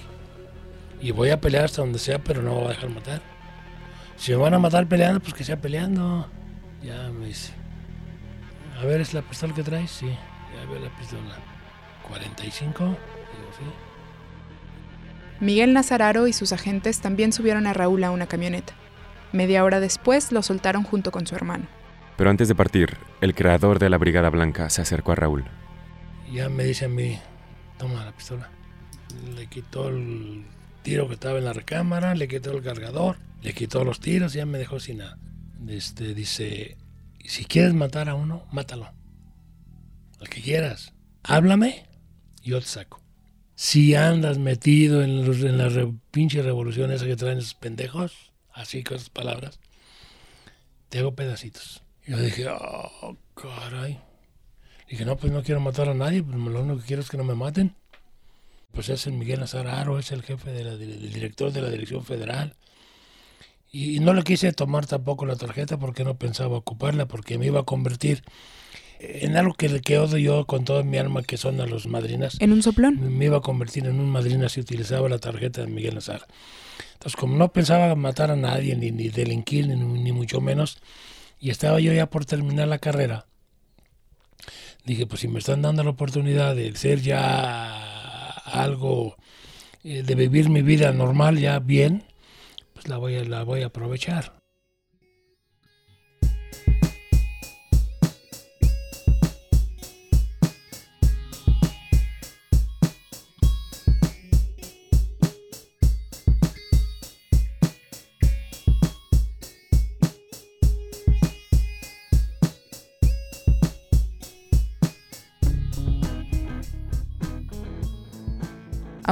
Y 1.02 1.12
voy 1.12 1.30
a 1.30 1.40
pelear 1.40 1.66
hasta 1.66 1.82
donde 1.82 2.00
sea, 2.00 2.20
pero 2.20 2.42
no 2.42 2.56
me 2.56 2.60
voy 2.62 2.66
a 2.66 2.70
dejar 2.70 2.90
matar. 2.90 3.35
Si 4.18 4.32
me 4.32 4.38
van 4.38 4.54
a 4.54 4.60
matar 4.60 4.88
peleando, 4.88 5.20
pues 5.20 5.34
que 5.34 5.44
sea 5.44 5.60
peleando. 5.60 6.28
Ya 6.84 7.10
me 7.12 7.28
dice. 7.28 7.54
A 8.80 8.86
ver, 8.86 9.02
¿es 9.02 9.14
la 9.14 9.22
pistola 9.22 9.54
que 9.54 9.64
traes? 9.64 9.92
Sí. 9.92 10.08
Ya 10.08 10.66
veo 10.70 10.80
la 10.80 10.90
pistola. 10.98 11.36
45. 12.08 12.84
Digo, 12.84 12.96
sí. 13.58 13.66
Miguel 15.40 15.74
Nazararo 15.74 16.28
y 16.28 16.34
sus 16.34 16.54
agentes 16.54 17.02
también 17.02 17.34
subieron 17.34 17.68
a 17.68 17.74
Raúl 17.74 18.04
a 18.04 18.12
una 18.12 18.28
camioneta. 18.28 18.74
Media 19.34 19.64
hora 19.64 19.80
después 19.80 20.32
lo 20.32 20.42
soltaron 20.42 20.84
junto 20.84 21.12
con 21.12 21.28
su 21.28 21.36
hermano. 21.36 21.66
Pero 22.16 22.30
antes 22.30 22.48
de 22.48 22.56
partir, 22.56 22.98
el 23.20 23.36
creador 23.36 23.80
de 23.80 23.90
la 23.90 23.98
Brigada 23.98 24.30
Blanca 24.30 24.70
se 24.70 24.82
acercó 24.82 25.12
a 25.12 25.16
Raúl. 25.16 25.44
Ya 26.32 26.48
me 26.48 26.64
dice 26.64 26.86
a 26.86 26.90
mí, 26.90 27.20
toma 27.78 28.06
la 28.06 28.14
pistola. 28.14 28.50
Le 29.36 29.48
quitó 29.48 29.90
el 29.90 30.46
tiro 30.86 31.08
que 31.08 31.16
estaba 31.16 31.40
en 31.40 31.46
la 31.46 31.52
recámara, 31.54 32.14
le 32.14 32.28
quitó 32.28 32.52
el 32.56 32.64
cargador, 32.64 33.18
le 33.42 33.54
quitó 33.54 33.84
los 33.84 34.00
tiros 34.00 34.36
y 34.36 34.38
ya 34.38 34.46
me 34.46 34.60
dejó 34.60 34.80
sin 34.80 35.00
nada. 35.00 35.18
Este, 35.68 36.14
dice, 36.14 36.78
si 37.26 37.46
quieres 37.46 37.74
matar 37.74 38.08
a 38.08 38.14
uno, 38.14 38.46
mátalo. 38.52 38.94
Al 40.20 40.30
que 40.30 40.42
quieras. 40.42 40.94
Háblame 41.24 41.88
y 42.44 42.52
yo 42.52 42.60
te 42.60 42.68
saco. 42.68 43.02
Si 43.56 43.96
andas 43.96 44.38
metido 44.38 45.02
en, 45.02 45.26
los, 45.26 45.42
en 45.42 45.58
la 45.58 45.70
re- 45.70 45.92
pinche 46.12 46.44
revolución 46.44 46.92
esa 46.92 47.06
que 47.06 47.16
traen 47.16 47.40
esos 47.40 47.56
pendejos, 47.56 48.32
así 48.54 48.84
con 48.84 48.98
esas 48.98 49.10
palabras, 49.10 49.60
te 50.90 51.00
hago 51.00 51.16
pedacitos. 51.16 51.82
Yo 52.06 52.18
dije, 52.20 52.46
oh, 52.48 53.18
caray. 53.34 54.00
Dije, 54.88 55.04
no, 55.04 55.18
pues 55.18 55.34
no 55.34 55.42
quiero 55.42 55.60
matar 55.62 55.90
a 55.90 55.96
nadie, 55.96 56.22
pues 56.22 56.38
lo 56.38 56.62
único 56.62 56.80
que 56.80 56.86
quiero 56.86 57.02
es 57.02 57.10
que 57.10 57.18
no 57.18 57.24
me 57.24 57.34
maten. 57.34 57.76
Pues 58.76 58.90
es 58.90 59.08
el 59.08 59.14
Miguel 59.14 59.42
Azararo, 59.42 59.98
es 59.98 60.12
el 60.12 60.22
jefe 60.22 60.52
de 60.52 60.66
la, 60.66 60.76
del 60.76 61.12
director 61.12 61.52
de 61.52 61.62
la 61.62 61.70
Dirección 61.70 62.04
Federal. 62.04 62.56
Y, 63.72 63.96
y 63.96 64.00
no 64.00 64.14
le 64.14 64.24
quise 64.24 64.52
tomar 64.52 64.86
tampoco 64.86 65.26
la 65.26 65.38
tarjeta 65.38 65.80
porque 65.80 66.04
no 66.04 66.16
pensaba 66.18 66.58
ocuparla, 66.58 67.08
porque 67.08 67.38
me 67.38 67.48
iba 67.48 67.62
a 67.62 67.64
convertir 67.64 68.24
en 69.00 69.38
algo 69.38 69.54
que, 69.54 69.82
que 69.82 69.98
odio 69.98 70.18
yo 70.18 70.46
con 70.46 70.66
toda 70.66 70.84
mi 70.84 70.98
alma, 70.98 71.24
que 71.24 71.38
son 71.38 71.62
a 71.62 71.66
los 71.66 71.88
madrinas. 71.88 72.38
¿En 72.42 72.52
un 72.52 72.62
soplón? 72.62 73.18
Me 73.18 73.26
iba 73.26 73.38
a 73.38 73.42
convertir 73.42 73.86
en 73.86 74.00
un 74.00 74.10
madrina 74.10 74.50
si 74.50 74.60
utilizaba 74.60 75.08
la 75.08 75.20
tarjeta 75.20 75.62
de 75.62 75.68
Miguel 75.68 75.96
Nazar. 75.96 76.28
Entonces, 76.94 77.16
como 77.16 77.38
no 77.38 77.52
pensaba 77.54 77.94
matar 77.96 78.32
a 78.32 78.36
nadie, 78.36 78.76
ni, 78.76 78.92
ni 78.92 79.10
delinquir, 79.10 79.68
ni, 79.68 79.76
ni 79.76 80.12
mucho 80.12 80.42
menos, 80.42 80.80
y 81.40 81.50
estaba 81.50 81.80
yo 81.80 81.94
ya 81.94 82.10
por 82.10 82.26
terminar 82.26 82.68
la 82.68 82.80
carrera, 82.80 83.26
dije, 84.86 85.06
pues 85.06 85.22
si 85.22 85.28
me 85.28 85.40
están 85.40 85.62
dando 85.62 85.84
la 85.84 85.92
oportunidad 85.92 86.56
de 86.56 86.76
ser 86.76 87.02
ya 87.02 87.95
algo, 88.46 89.16
eh, 89.84 90.04
de 90.04 90.16
vivir 90.16 90.50
mi 90.50 90.62
vida 90.62 90.92
normal 90.92 91.38
ya 91.40 91.60
bien, 91.60 92.04
pues 92.74 92.88
la 92.88 92.98
voy 92.98 93.16
a, 93.16 93.24
la 93.24 93.44
voy 93.44 93.64
a 93.64 93.68
aprovechar. 93.68 94.45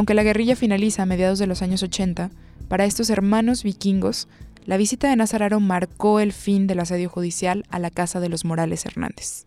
Aunque 0.03 0.15
la 0.15 0.23
guerrilla 0.23 0.57
finaliza 0.57 1.03
a 1.03 1.05
mediados 1.05 1.39
de 1.39 1.47
los 1.47 1.61
años 1.61 1.81
80, 1.81 2.29
para 2.67 2.83
estos 2.83 3.09
hermanos 3.09 3.63
vikingos, 3.63 4.27
la 4.65 4.75
visita 4.75 5.09
de 5.09 5.15
Nazararo 5.15 5.61
marcó 5.61 6.19
el 6.19 6.33
fin 6.33 6.67
del 6.67 6.81
asedio 6.81 7.07
judicial 7.07 7.63
a 7.69 7.79
la 7.79 7.89
casa 7.89 8.19
de 8.19 8.27
los 8.27 8.43
Morales 8.43 8.85
Hernández. 8.85 9.45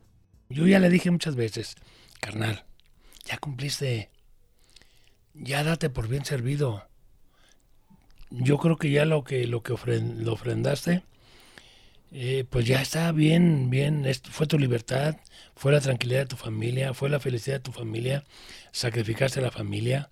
Yo 0.48 0.66
ya 0.66 0.78
le 0.78 0.88
dije 0.88 1.10
muchas 1.10 1.36
veces, 1.36 1.74
carnal, 2.22 2.64
ya 3.26 3.36
cumpliste, 3.36 4.08
ya 5.34 5.62
date 5.62 5.90
por 5.90 6.08
bien 6.08 6.24
servido. 6.24 6.88
Yo 8.30 8.56
creo 8.56 8.78
que 8.78 8.90
ya 8.90 9.04
lo 9.04 9.24
que 9.24 9.46
lo 9.46 9.62
que 9.62 9.74
lo 9.74 10.32
ofrendaste, 10.32 11.02
eh, 12.12 12.46
pues 12.48 12.64
ya 12.64 12.80
está 12.80 13.12
bien, 13.12 13.68
bien. 13.68 14.06
Es- 14.06 14.22
fue 14.22 14.46
tu 14.46 14.58
libertad, 14.58 15.16
fue 15.54 15.72
la 15.72 15.82
tranquilidad 15.82 16.20
de 16.20 16.26
tu 16.28 16.36
familia, 16.36 16.94
fue 16.94 17.10
la 17.10 17.20
felicidad 17.20 17.56
de 17.56 17.60
tu 17.64 17.72
familia. 17.72 18.24
Sacrificaste 18.72 19.40
a 19.40 19.42
la 19.42 19.50
familia, 19.50 20.08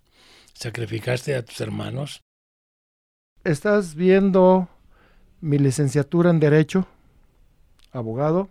sacrificaste 0.55 1.35
a 1.35 1.43
tus 1.43 1.61
hermanos. 1.61 2.21
Estás 3.43 3.93
viendo 3.93 4.67
mi 5.41 5.59
licenciatura 5.59 6.31
en 6.31 6.39
Derecho, 6.39 6.87
abogado, 7.91 8.49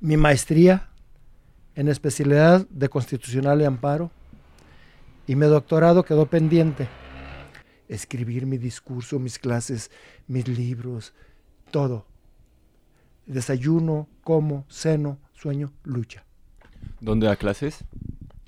mi 0.00 0.16
maestría 0.18 0.90
en 1.74 1.88
especialidad 1.88 2.66
de 2.68 2.88
Constitucional 2.88 3.60
y 3.60 3.64
Amparo, 3.64 4.10
y 5.26 5.36
mi 5.36 5.46
doctorado 5.46 6.04
quedó 6.04 6.26
pendiente. 6.26 6.88
Escribir 7.88 8.46
mi 8.46 8.58
discurso, 8.58 9.18
mis 9.18 9.38
clases, 9.38 9.90
mis 10.26 10.48
libros, 10.48 11.14
todo. 11.70 12.06
Desayuno, 13.26 14.08
como, 14.22 14.64
ceno, 14.68 15.18
sueño, 15.34 15.72
lucha. 15.84 16.24
¿Dónde 17.00 17.26
da 17.26 17.36
clases? 17.36 17.84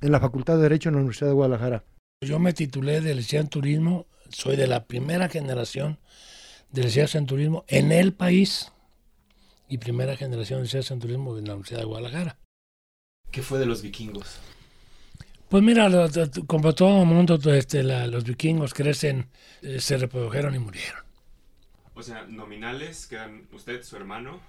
En 0.00 0.12
la 0.12 0.20
Facultad 0.20 0.56
de 0.56 0.62
Derecho 0.62 0.88
en 0.88 0.94
la 0.94 1.00
Universidad 1.00 1.28
de 1.28 1.34
Guadalajara. 1.34 1.84
Yo 2.20 2.40
me 2.40 2.52
titulé 2.52 3.00
de 3.00 3.14
licenciado 3.14 3.44
en 3.44 3.48
turismo, 3.50 4.06
soy 4.30 4.56
de 4.56 4.66
la 4.66 4.84
primera 4.86 5.28
generación 5.28 5.98
de 6.72 6.82
licenciados 6.82 7.14
en 7.14 7.26
turismo 7.26 7.64
en 7.68 7.92
el 7.92 8.12
país 8.12 8.72
y 9.68 9.78
primera 9.78 10.16
generación 10.16 10.58
de 10.58 10.62
licenciados 10.64 10.90
en 10.90 10.98
turismo 10.98 11.38
en 11.38 11.44
la 11.46 11.52
Universidad 11.54 11.80
de 11.80 11.86
Guadalajara. 11.86 12.36
¿Qué 13.30 13.40
fue 13.42 13.60
de 13.60 13.66
los 13.66 13.82
vikingos? 13.82 14.40
Pues 15.48 15.62
mira, 15.62 15.88
lo- 15.88 16.08
lo- 16.08 16.30
como 16.48 16.74
todo 16.74 17.02
el 17.02 17.06
mundo, 17.06 17.38
este, 17.54 17.84
la- 17.84 18.08
los 18.08 18.24
vikingos 18.24 18.74
crecen, 18.74 19.28
eh, 19.62 19.80
se 19.80 19.96
reprodujeron 19.96 20.54
y 20.56 20.58
murieron. 20.58 21.04
O 21.94 22.02
sea, 22.02 22.24
nominales 22.26 23.06
quedan 23.06 23.46
usted, 23.52 23.82
su 23.84 23.94
hermano. 23.96 24.40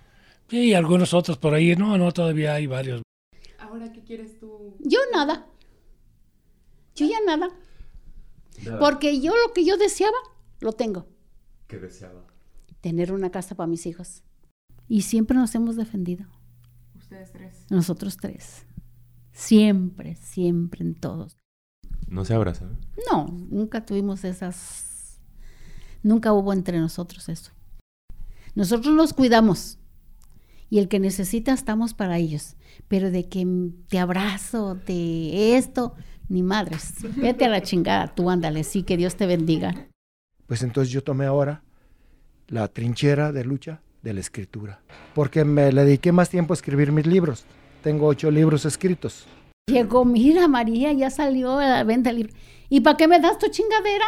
Y 0.50 0.74
algunos 0.74 1.14
otros 1.14 1.38
por 1.38 1.54
ahí, 1.54 1.76
no, 1.76 1.98
no, 2.00 2.12
todavía 2.12 2.56
hay 2.56 2.66
varios. 2.66 3.04
Ahora, 3.60 3.92
¿qué 3.92 4.02
quieres 4.02 4.40
tú? 4.40 4.76
Yo 4.80 4.98
nada. 5.14 5.46
Yo 7.00 7.08
ya 7.08 7.18
nada. 7.26 7.50
Porque 8.80 9.22
yo 9.22 9.32
lo 9.32 9.54
que 9.54 9.66
yo 9.66 9.78
deseaba, 9.78 10.18
lo 10.60 10.74
tengo. 10.74 11.08
¿Qué 11.68 11.78
deseaba? 11.78 12.28
Tener 12.82 13.14
una 13.14 13.32
casa 13.32 13.56
para 13.56 13.68
mis 13.68 13.86
hijos. 13.86 14.24
Y 14.90 15.04
siempre 15.04 15.38
nos 15.38 15.56
hemos 15.56 15.78
defendido. 15.78 16.26
Ustedes 16.98 17.32
tres. 17.32 17.66
Nosotros 17.70 18.18
tres. 18.18 18.66
Siempre, 19.32 20.16
siempre 20.16 20.84
en 20.84 20.96
todos. 20.96 21.38
No 22.08 22.26
se 22.26 22.34
abrazan. 22.34 22.78
No, 23.10 23.28
nunca 23.50 23.86
tuvimos 23.86 24.26
esas... 24.26 25.22
Nunca 26.04 26.34
hubo 26.34 26.52
entre 26.52 26.80
nosotros 26.80 27.30
eso. 27.30 27.52
Nosotros 28.56 28.94
nos 28.94 29.14
cuidamos. 29.14 29.78
Y 30.70 30.80
el 30.80 30.90
que 30.90 31.00
necesita 31.00 31.54
estamos 31.54 31.94
para 31.94 32.18
ellos. 32.18 32.58
Pero 32.90 33.10
de 33.12 33.30
que 33.30 33.46
te 33.88 34.00
abrazo, 34.00 34.76
de 34.76 35.56
esto, 35.56 35.96
ni 36.30 36.44
madres. 36.44 36.94
Vete 37.18 37.46
a 37.46 37.50
la 37.50 37.62
chingada, 37.62 38.08
tú 38.08 38.30
ándale, 38.30 38.64
sí, 38.64 38.84
que 38.84 38.96
Dios 38.96 39.16
te 39.16 39.26
bendiga. 39.26 39.88
Pues 40.46 40.64
entonces 40.64 40.92
yo 40.92 41.04
tomé 41.04 41.26
ahora 41.26 41.64
la 42.48 42.68
trinchera 42.68 43.32
de 43.32 43.44
lucha 43.44 43.82
de 44.02 44.14
la 44.14 44.22
escritura, 44.22 44.82
porque 45.14 45.44
me 45.44 45.72
le 45.72 45.84
dediqué 45.84 46.12
más 46.12 46.30
tiempo 46.30 46.54
a 46.54 46.56
escribir 46.56 46.92
mis 46.92 47.06
libros. 47.06 47.46
Tengo 47.84 48.08
ocho 48.08 48.32
libros 48.32 48.66
escritos. 48.66 49.28
Llegó, 49.68 50.06
mira 50.06 50.48
María, 50.48 50.94
ya 50.94 51.10
salió 51.10 51.60
a 51.60 51.66
la 51.66 51.84
venta 51.84 52.10
el 52.10 52.18
libro. 52.18 52.34
¿Y 52.70 52.82
para 52.82 52.98
qué 52.98 53.08
me 53.08 53.20
das 53.20 53.38
tu 53.38 53.48
chingadera? 53.50 54.06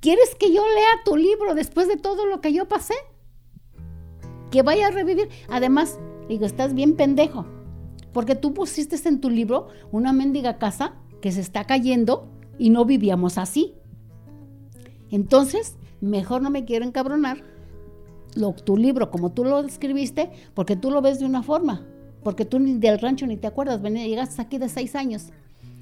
¿Quieres 0.00 0.34
que 0.34 0.52
yo 0.52 0.62
lea 0.66 1.04
tu 1.04 1.16
libro 1.16 1.54
después 1.54 1.88
de 1.88 1.96
todo 1.96 2.26
lo 2.26 2.40
que 2.40 2.52
yo 2.52 2.66
pasé? 2.66 2.94
Que 4.50 4.62
vaya 4.62 4.88
a 4.88 4.90
revivir. 4.90 5.28
Además, 5.48 5.98
digo, 6.28 6.44
estás 6.44 6.74
bien 6.74 6.96
pendejo. 6.96 7.46
Porque 8.12 8.34
tú 8.34 8.54
pusiste 8.54 8.96
en 9.08 9.20
tu 9.20 9.30
libro 9.30 9.68
una 9.90 10.12
mendiga 10.12 10.58
casa 10.58 10.94
que 11.20 11.32
se 11.32 11.40
está 11.40 11.64
cayendo 11.64 12.28
y 12.58 12.70
no 12.70 12.84
vivíamos 12.84 13.38
así. 13.38 13.74
Entonces, 15.10 15.76
mejor 16.00 16.42
no 16.42 16.50
me 16.50 16.64
quiero 16.64 16.84
encabronar. 16.84 17.42
Lo, 18.34 18.52
tu 18.52 18.76
libro, 18.76 19.10
como 19.10 19.32
tú 19.32 19.44
lo 19.44 19.60
escribiste, 19.60 20.30
porque 20.54 20.76
tú 20.76 20.90
lo 20.90 21.02
ves 21.02 21.20
de 21.20 21.26
una 21.26 21.42
forma. 21.42 21.86
Porque 22.22 22.44
tú 22.44 22.58
ni 22.58 22.74
del 22.74 22.98
rancho 22.98 23.26
ni 23.26 23.36
te 23.36 23.46
acuerdas. 23.46 23.80
Venía, 23.82 24.06
llegaste 24.06 24.40
aquí 24.40 24.58
de 24.58 24.68
seis 24.68 24.94
años. 24.94 25.28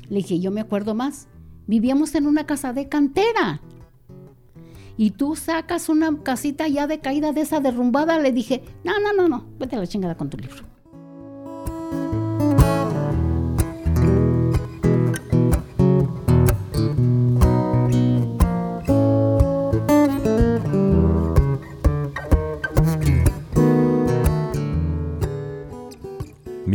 Le 0.08 0.16
dije, 0.16 0.40
yo 0.40 0.50
me 0.50 0.60
acuerdo 0.60 0.94
más. 0.94 1.28
Vivíamos 1.66 2.14
en 2.14 2.26
una 2.26 2.46
casa 2.46 2.72
de 2.72 2.88
cantera. 2.88 3.60
Y 4.96 5.12
tú 5.12 5.36
sacas 5.36 5.88
una 5.88 6.22
casita 6.22 6.66
ya 6.68 6.86
de 6.86 7.00
caída 7.00 7.32
de 7.32 7.42
esa 7.42 7.60
derrumbada. 7.60 8.18
Le 8.18 8.32
dije, 8.32 8.62
no, 8.84 8.98
no, 9.00 9.12
no, 9.12 9.28
no. 9.28 9.46
Vete 9.58 9.76
a 9.76 9.78
la 9.78 9.86
chingada 9.86 10.16
con 10.16 10.28
tu 10.28 10.36
libro. 10.36 10.69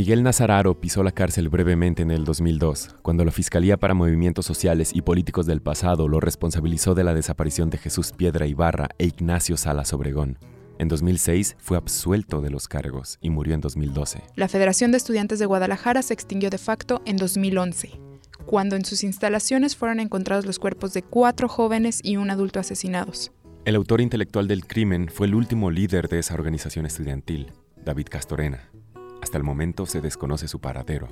Miguel 0.05 0.21
Nazararo 0.21 0.79
pisó 0.79 1.01
la 1.01 1.11
cárcel 1.11 1.49
brevemente 1.49 2.03
en 2.03 2.11
el 2.11 2.25
2002, 2.25 2.95
cuando 3.01 3.25
la 3.25 3.31
Fiscalía 3.31 3.75
para 3.75 3.95
Movimientos 3.95 4.45
Sociales 4.45 4.91
y 4.93 5.01
Políticos 5.01 5.47
del 5.47 5.63
Pasado 5.63 6.07
lo 6.07 6.19
responsabilizó 6.19 6.93
de 6.93 7.03
la 7.03 7.15
desaparición 7.15 7.71
de 7.71 7.79
Jesús 7.79 8.11
Piedra 8.11 8.45
Ibarra 8.45 8.89
e 8.99 9.07
Ignacio 9.07 9.57
Salas 9.57 9.93
Obregón. 9.93 10.37
En 10.77 10.89
2006 10.89 11.55
fue 11.57 11.75
absuelto 11.75 12.41
de 12.41 12.51
los 12.51 12.67
cargos 12.67 13.17
y 13.19 13.31
murió 13.31 13.55
en 13.55 13.61
2012. 13.61 14.21
La 14.35 14.47
Federación 14.47 14.91
de 14.91 14.97
Estudiantes 14.97 15.39
de 15.39 15.47
Guadalajara 15.47 16.03
se 16.03 16.13
extinguió 16.13 16.51
de 16.51 16.59
facto 16.59 17.01
en 17.05 17.17
2011, 17.17 17.99
cuando 18.45 18.75
en 18.75 18.85
sus 18.85 19.03
instalaciones 19.03 19.75
fueron 19.75 19.99
encontrados 19.99 20.45
los 20.45 20.59
cuerpos 20.59 20.93
de 20.93 21.01
cuatro 21.01 21.49
jóvenes 21.49 21.99
y 22.03 22.17
un 22.17 22.29
adulto 22.29 22.59
asesinados. 22.59 23.31
El 23.65 23.73
autor 23.73 24.01
intelectual 24.01 24.47
del 24.47 24.67
crimen 24.67 25.09
fue 25.11 25.25
el 25.25 25.33
último 25.33 25.71
líder 25.71 26.09
de 26.09 26.19
esa 26.19 26.35
organización 26.35 26.85
estudiantil, 26.85 27.53
David 27.83 28.05
Castorena. 28.11 28.69
Hasta 29.21 29.37
el 29.37 29.43
momento 29.43 29.85
se 29.85 30.01
desconoce 30.01 30.47
su 30.47 30.59
paradero. 30.59 31.07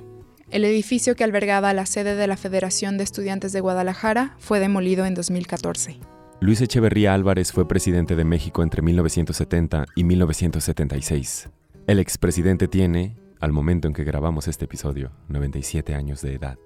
El 0.50 0.64
edificio 0.64 1.16
que 1.16 1.24
albergaba 1.24 1.72
la 1.72 1.86
sede 1.86 2.14
de 2.14 2.26
la 2.26 2.36
Federación 2.36 2.98
de 2.98 3.04
Estudiantes 3.04 3.52
de 3.52 3.60
Guadalajara 3.60 4.36
fue 4.38 4.60
demolido 4.60 5.06
en 5.06 5.14
2014. 5.14 5.98
Luis 6.40 6.60
Echeverría 6.60 7.14
Álvarez 7.14 7.52
fue 7.52 7.66
presidente 7.66 8.16
de 8.16 8.24
México 8.24 8.62
entre 8.62 8.82
1970 8.82 9.86
y 9.96 10.04
1976. 10.04 11.48
El 11.86 11.98
expresidente 11.98 12.68
tiene, 12.68 13.16
al 13.40 13.52
momento 13.52 13.88
en 13.88 13.94
que 13.94 14.04
grabamos 14.04 14.46
este 14.48 14.66
episodio, 14.66 15.10
97 15.28 15.94
años 15.94 16.20
de 16.22 16.34
edad. 16.34 16.58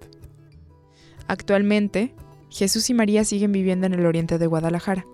Actualmente, 1.28 2.14
Jesús 2.50 2.88
y 2.90 2.94
María 2.94 3.24
siguen 3.24 3.52
viviendo 3.52 3.86
en 3.86 3.94
el 3.94 4.06
oriente 4.06 4.38
de 4.38 4.46
Guadalajara, 4.46 5.04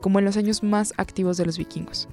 como 0.00 0.18
en 0.18 0.24
los 0.24 0.36
años 0.36 0.62
más 0.62 0.94
activos 0.96 1.36
de 1.36 1.46
los 1.46 1.58
vikingos. 1.58 2.08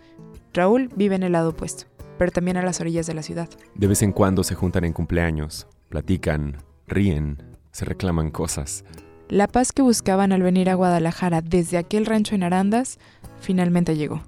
Raúl 0.53 0.89
vive 0.95 1.15
en 1.15 1.23
el 1.23 1.31
lado 1.31 1.49
opuesto, 1.49 1.85
pero 2.19 2.31
también 2.31 2.57
a 2.57 2.61
las 2.61 2.81
orillas 2.81 3.07
de 3.07 3.15
la 3.15 3.23
ciudad. 3.23 3.49
De 3.73 3.87
vez 3.87 4.03
en 4.03 4.11
cuando 4.11 4.43
se 4.43 4.53
juntan 4.53 4.83
en 4.83 4.93
cumpleaños, 4.93 5.67
platican, 5.87 6.57
ríen, 6.85 7.41
se 7.71 7.85
reclaman 7.85 8.29
cosas. 8.29 8.83
La 9.29 9.47
paz 9.47 9.71
que 9.71 9.81
buscaban 9.81 10.31
al 10.31 10.43
venir 10.43 10.69
a 10.69 10.75
Guadalajara 10.75 11.41
desde 11.41 11.77
aquel 11.77 12.05
rancho 12.05 12.35
en 12.35 12.43
Arandas 12.43 12.99
finalmente 13.39 13.95
llegó. 13.95 14.21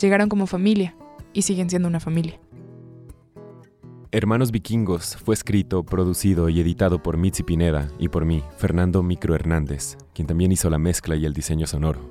Llegaron 0.00 0.28
como 0.28 0.46
familia 0.46 0.94
y 1.32 1.42
siguen 1.42 1.68
siendo 1.68 1.88
una 1.88 2.00
familia. 2.00 2.40
Hermanos 4.12 4.52
Vikingos 4.52 5.16
fue 5.16 5.34
escrito, 5.34 5.84
producido 5.84 6.48
y 6.48 6.60
editado 6.60 7.02
por 7.02 7.16
Mitzi 7.16 7.42
Pineda 7.42 7.88
y 7.98 8.08
por 8.08 8.24
mí, 8.24 8.44
Fernando 8.56 9.02
Micro 9.02 9.34
Hernández, 9.34 9.96
quien 10.14 10.28
también 10.28 10.52
hizo 10.52 10.70
la 10.70 10.78
mezcla 10.78 11.16
y 11.16 11.26
el 11.26 11.34
diseño 11.34 11.66
sonoro. 11.66 12.06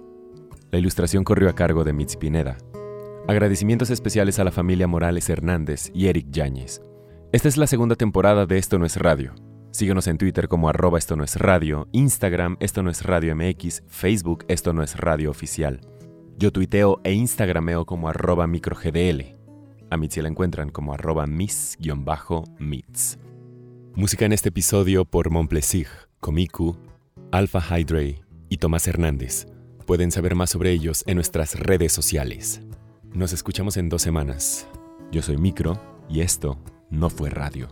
La 0.72 0.80
ilustración 0.80 1.24
corrió 1.24 1.50
a 1.50 1.56
cargo 1.56 1.86
de 1.86 1.94
Mitzi 1.94 2.18
Pineda. 2.18 2.58
Agradecimientos 3.28 3.90
especiales 3.90 4.38
a 4.38 4.44
la 4.44 4.52
familia 4.52 4.86
Morales 4.86 5.28
Hernández 5.32 5.90
y 5.96 6.08
Eric 6.08 6.28
Yáñez. 6.30 6.84
Esta 7.32 7.48
es 7.48 7.58
la 7.58 7.66
segunda 7.66 7.96
temporada 7.96 8.46
de 8.46 8.60
Esto 8.60 8.78
No 8.78 8.86
es 8.86 8.98
Radio. 8.98 9.34
Síguenos 9.72 10.06
en 10.06 10.20
Twitter 10.20 10.48
como 10.48 10.70
arroba 10.70 11.00
esto 11.00 11.16
no 11.16 11.24
es 11.24 11.36
radio, 11.36 11.90
Instagram 11.92 12.56
esto 12.60 12.84
no 12.84 12.92
es 12.92 13.04
radio 13.04 13.36
MX, 13.36 13.84
Facebook 13.88 14.46
esto 14.48 14.74
no 14.74 14.84
es 14.84 14.96
radio 14.96 15.32
oficial. 15.32 15.82
Yo 16.38 16.52
tuiteo 16.52 17.02
e 17.04 17.14
instagrameo 17.14 17.86
como 17.86 18.10
arroba 18.10 18.46
microgdl. 18.46 19.36
A 19.90 19.98
Mitzi 19.98 20.22
la 20.22 20.30
encuentran 20.30 20.70
como 20.70 20.94
arroba 20.94 21.26
mis-mits. 21.26 23.18
Música 23.96 24.26
en 24.26 24.34
este 24.34 24.50
episodio 24.50 25.04
por 25.04 25.32
Monplesig, 25.32 25.88
Comiku, 26.20 26.78
Alpha 27.32 27.60
Hydre 27.60 28.22
y 28.50 28.58
Tomás 28.58 28.88
Hernández. 28.88 29.48
Pueden 29.88 30.12
saber 30.12 30.36
más 30.36 30.52
sobre 30.52 30.72
ellos 30.72 31.04
en 31.08 31.16
nuestras 31.16 31.60
redes 31.60 31.92
sociales. 31.92 32.62
Nos 33.16 33.32
escuchamos 33.32 33.78
en 33.78 33.88
dos 33.88 34.02
semanas. 34.02 34.68
Yo 35.10 35.22
soy 35.22 35.38
Micro 35.38 35.80
y 36.10 36.20
esto 36.20 36.58
no 36.90 37.10
fue 37.10 37.30
radio. 37.30 37.70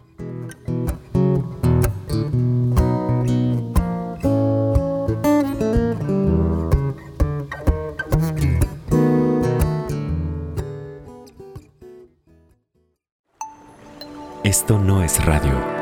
Esto 14.45 14.79
no 14.79 15.03
es 15.03 15.25
radio. 15.25 15.72